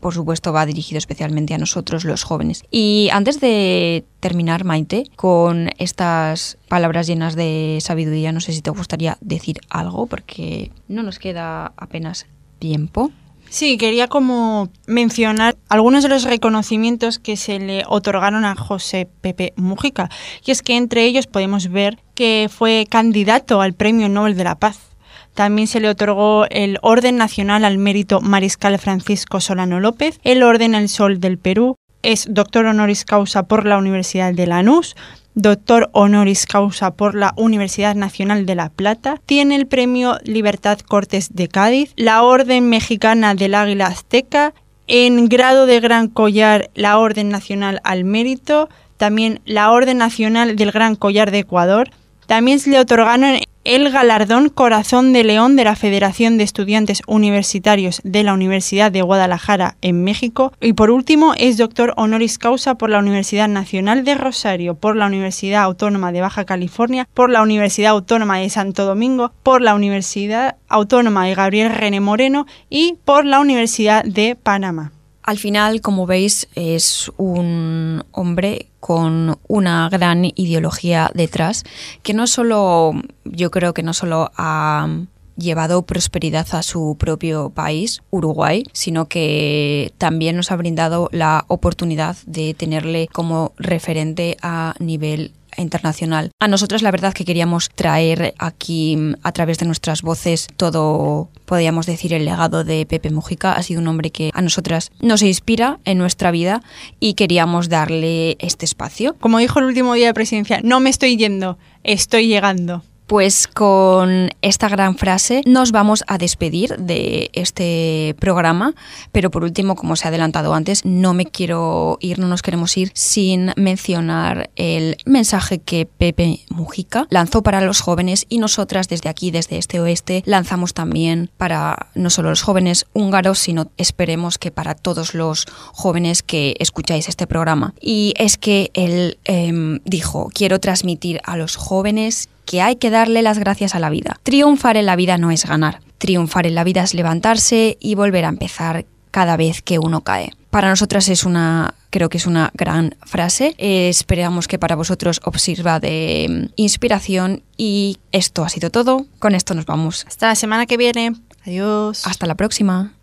por 0.05 0.13
supuesto, 0.13 0.53
va 0.53 0.67
dirigido 0.67 0.99
especialmente 0.99 1.55
a 1.55 1.57
nosotros, 1.57 2.05
los 2.05 2.21
jóvenes. 2.21 2.63
Y 2.69 3.09
antes 3.11 3.39
de 3.39 4.05
terminar, 4.19 4.63
Maite, 4.63 5.09
con 5.15 5.71
estas 5.79 6.59
palabras 6.67 7.07
llenas 7.07 7.35
de 7.35 7.79
sabiduría, 7.81 8.31
no 8.31 8.39
sé 8.39 8.53
si 8.53 8.61
te 8.61 8.69
gustaría 8.69 9.17
decir 9.21 9.61
algo, 9.67 10.05
porque 10.05 10.71
no 10.87 11.01
nos 11.01 11.17
queda 11.17 11.73
apenas 11.75 12.27
tiempo. 12.59 13.09
Sí, 13.49 13.79
quería 13.79 14.07
como 14.07 14.69
mencionar 14.85 15.57
algunos 15.69 16.03
de 16.03 16.09
los 16.09 16.23
reconocimientos 16.23 17.17
que 17.17 17.35
se 17.35 17.57
le 17.57 17.81
otorgaron 17.87 18.45
a 18.45 18.55
José 18.55 19.09
Pepe 19.21 19.53
Mujica. 19.55 20.11
Y 20.45 20.51
es 20.51 20.61
que 20.61 20.77
entre 20.77 21.05
ellos 21.05 21.25
podemos 21.25 21.71
ver 21.71 21.97
que 22.13 22.47
fue 22.55 22.85
candidato 22.87 23.59
al 23.59 23.73
Premio 23.73 24.07
Nobel 24.07 24.37
de 24.37 24.43
la 24.43 24.59
Paz 24.59 24.94
también 25.35 25.67
se 25.67 25.79
le 25.79 25.89
otorgó 25.89 26.45
el 26.49 26.79
Orden 26.81 27.17
Nacional 27.17 27.65
al 27.65 27.77
Mérito 27.77 28.21
Mariscal 28.21 28.79
Francisco 28.79 29.39
Solano 29.39 29.79
López, 29.79 30.19
el 30.23 30.41
Orden 30.41 30.73
El 30.73 30.89
Sol 30.89 31.19
del 31.19 31.37
Perú, 31.37 31.75
es 32.01 32.27
doctor 32.29 32.65
honoris 32.65 33.03
causa 33.03 33.43
por 33.43 33.65
la 33.65 33.77
Universidad 33.77 34.33
de 34.33 34.47
Lanús, 34.47 34.95
doctor 35.33 35.89
honoris 35.91 36.45
causa 36.45 36.95
por 36.95 37.15
la 37.15 37.33
Universidad 37.35 37.95
Nacional 37.95 38.45
de 38.45 38.55
La 38.55 38.69
Plata, 38.69 39.19
tiene 39.25 39.55
el 39.55 39.67
premio 39.67 40.17
Libertad 40.23 40.79
Cortes 40.79 41.35
de 41.35 41.49
Cádiz, 41.49 41.93
la 41.97 42.23
Orden 42.23 42.69
Mexicana 42.69 43.35
del 43.35 43.55
Águila 43.55 43.87
Azteca, 43.87 44.53
en 44.87 45.27
grado 45.27 45.65
de 45.65 45.79
Gran 45.79 46.07
Collar 46.07 46.69
la 46.75 46.97
Orden 46.97 47.29
Nacional 47.29 47.81
al 47.83 48.05
Mérito, 48.05 48.69
también 48.97 49.41
la 49.45 49.71
Orden 49.71 49.97
Nacional 49.97 50.55
del 50.55 50.71
Gran 50.71 50.95
Collar 50.95 51.31
de 51.31 51.39
Ecuador, 51.39 51.89
también 52.27 52.59
le 52.65 52.79
otorgaron 52.79 53.39
el 53.65 53.91
galardón 53.91 54.49
Corazón 54.49 55.11
de 55.11 55.23
León 55.23 55.55
de 55.55 55.63
la 55.63 55.75
Federación 55.75 56.37
de 56.37 56.43
Estudiantes 56.43 57.01
Universitarios 57.07 57.99
de 58.03 58.23
la 58.23 58.33
Universidad 58.33 58.91
de 58.91 59.01
Guadalajara 59.01 59.75
en 59.81 60.03
México. 60.03 60.53
Y 60.61 60.73
por 60.73 60.91
último, 60.91 61.33
es 61.37 61.57
doctor 61.57 61.93
honoris 61.97 62.37
causa 62.37 62.75
por 62.75 62.91
la 62.91 62.99
Universidad 62.99 63.47
Nacional 63.47 64.05
de 64.05 64.13
Rosario, 64.13 64.75
por 64.75 64.95
la 64.95 65.07
Universidad 65.07 65.63
Autónoma 65.63 66.11
de 66.11 66.21
Baja 66.21 66.45
California, 66.45 67.07
por 67.15 67.31
la 67.31 67.41
Universidad 67.41 67.91
Autónoma 67.91 68.37
de 68.37 68.51
Santo 68.51 68.85
Domingo, 68.85 69.31
por 69.41 69.63
la 69.63 69.73
Universidad 69.73 70.57
Autónoma 70.67 71.25
de 71.25 71.33
Gabriel 71.33 71.73
René 71.73 71.99
Moreno 71.99 72.45
y 72.69 72.97
por 73.03 73.25
la 73.25 73.39
Universidad 73.39 74.03
de 74.03 74.35
Panamá. 74.35 74.91
Al 75.25 75.39
final, 75.39 75.81
como 75.81 76.05
veis, 76.05 76.47
es 76.53 77.11
un 77.17 78.03
hombre 78.11 78.67
con 78.79 79.39
una 79.47 79.89
gran 79.89 80.23
ideología 80.23 81.09
detrás, 81.15 81.63
que 82.03 82.13
no 82.13 82.27
solo, 82.27 82.93
yo 83.23 83.49
creo 83.49 83.73
que 83.73 83.81
no 83.81 83.93
solo 83.93 84.31
ha 84.37 84.87
llevado 85.35 85.81
prosperidad 85.81 86.45
a 86.51 86.61
su 86.61 86.95
propio 86.99 87.49
país, 87.49 88.03
Uruguay, 88.11 88.65
sino 88.71 89.07
que 89.07 89.91
también 89.97 90.35
nos 90.35 90.51
ha 90.51 90.57
brindado 90.57 91.09
la 91.11 91.45
oportunidad 91.47 92.17
de 92.27 92.53
tenerle 92.53 93.07
como 93.11 93.53
referente 93.57 94.37
a 94.43 94.75
nivel 94.77 95.33
internacional. 95.57 96.31
A 96.39 96.47
nosotros 96.47 96.81
la 96.81 96.91
verdad 96.91 97.13
que 97.13 97.25
queríamos 97.25 97.69
traer 97.69 98.33
aquí 98.37 98.97
a 99.23 99.31
través 99.31 99.57
de 99.59 99.65
nuestras 99.65 100.01
voces 100.01 100.47
todo, 100.57 101.29
podríamos 101.45 101.85
decir, 101.85 102.13
el 102.13 102.25
legado 102.25 102.63
de 102.63 102.85
Pepe 102.85 103.09
Mujica. 103.09 103.53
Ha 103.53 103.63
sido 103.63 103.81
un 103.81 103.87
hombre 103.87 104.11
que 104.11 104.31
a 104.33 104.41
nosotras 104.41 104.91
nos 104.99 105.21
inspira 105.21 105.79
en 105.85 105.97
nuestra 105.97 106.31
vida 106.31 106.61
y 106.99 107.13
queríamos 107.13 107.69
darle 107.69 108.37
este 108.39 108.65
espacio. 108.65 109.15
Como 109.19 109.39
dijo 109.39 109.59
el 109.59 109.65
último 109.65 109.93
día 109.93 110.07
de 110.07 110.13
presidencia, 110.13 110.59
no 110.63 110.79
me 110.79 110.89
estoy 110.89 111.17
yendo, 111.17 111.57
estoy 111.83 112.27
llegando. 112.27 112.83
Pues 113.07 113.47
con 113.47 114.31
esta 114.41 114.67
gran 114.67 114.97
frase 114.97 115.43
nos 115.45 115.71
vamos 115.71 116.03
a 116.07 116.17
despedir 116.17 116.75
de 116.77 117.29
este 117.33 118.15
programa, 118.19 118.73
pero 119.11 119.29
por 119.29 119.43
último, 119.43 119.75
como 119.75 119.95
se 119.95 120.05
ha 120.05 120.09
adelantado 120.09 120.55
antes, 120.55 120.83
no 120.85 121.13
me 121.13 121.27
quiero 121.27 121.99
ir, 122.01 122.17
no 122.17 122.27
nos 122.27 122.41
queremos 122.41 122.75
ir 122.77 122.91
sin 122.95 123.51
mencionar 123.57 124.49
el 124.55 124.97
mensaje 125.05 125.59
que 125.59 125.85
Pepe 125.85 126.39
Mujica 126.49 127.05
lanzó 127.11 127.43
para 127.43 127.61
los 127.61 127.79
jóvenes 127.81 128.25
y 128.27 128.39
nosotras 128.39 128.89
desde 128.89 129.09
aquí, 129.09 129.29
desde 129.29 129.59
este 129.59 129.79
oeste, 129.79 130.23
lanzamos 130.25 130.73
también 130.73 131.29
para 131.37 131.89
no 131.93 132.09
solo 132.09 132.29
los 132.29 132.41
jóvenes 132.41 132.87
húngaros, 132.93 133.37
sino 133.37 133.69
esperemos 133.77 134.39
que 134.39 134.49
para 134.49 134.73
todos 134.73 135.13
los 135.13 135.45
jóvenes 135.73 136.23
que 136.23 136.55
escucháis 136.59 137.07
este 137.07 137.27
programa. 137.27 137.75
Y 137.79 138.15
es 138.17 138.37
que 138.37 138.71
él 138.73 139.19
em, 139.25 139.79
dijo, 139.85 140.29
quiero 140.33 140.59
transmitir 140.59 141.21
a 141.23 141.37
los 141.37 141.55
jóvenes 141.55 142.29
que 142.45 142.61
hay 142.61 142.77
que 142.77 142.89
darle 142.89 143.21
las 143.21 143.39
gracias 143.39 143.75
a 143.75 143.79
la 143.79 143.89
vida. 143.89 144.19
Triunfar 144.23 144.77
en 144.77 144.85
la 144.85 144.95
vida 144.95 145.17
no 145.17 145.31
es 145.31 145.45
ganar. 145.45 145.81
Triunfar 145.97 146.47
en 146.47 146.55
la 146.55 146.63
vida 146.63 146.83
es 146.83 146.93
levantarse 146.93 147.77
y 147.79 147.95
volver 147.95 148.25
a 148.25 148.29
empezar 148.29 148.85
cada 149.11 149.37
vez 149.37 149.61
que 149.61 149.79
uno 149.79 150.01
cae. 150.01 150.33
Para 150.49 150.69
nosotras 150.69 151.09
es 151.09 151.25
una, 151.25 151.73
creo 151.89 152.09
que 152.09 152.17
es 152.17 152.27
una 152.27 152.51
gran 152.53 152.95
frase. 153.05 153.55
esperamos 153.57 154.47
que 154.47 154.59
para 154.59 154.75
vosotros 154.75 155.19
os 155.23 155.41
sirva 155.41 155.79
de 155.79 156.27
mm, 156.29 156.53
inspiración 156.55 157.43
y 157.57 157.97
esto 158.11 158.43
ha 158.43 158.49
sido 158.49 158.69
todo. 158.69 159.05
Con 159.19 159.35
esto 159.35 159.53
nos 159.53 159.65
vamos. 159.65 160.05
Hasta 160.07 160.27
la 160.27 160.35
semana 160.35 160.65
que 160.65 160.77
viene. 160.77 161.13
Adiós. 161.45 162.07
Hasta 162.07 162.25
la 162.25 162.35
próxima. 162.35 162.94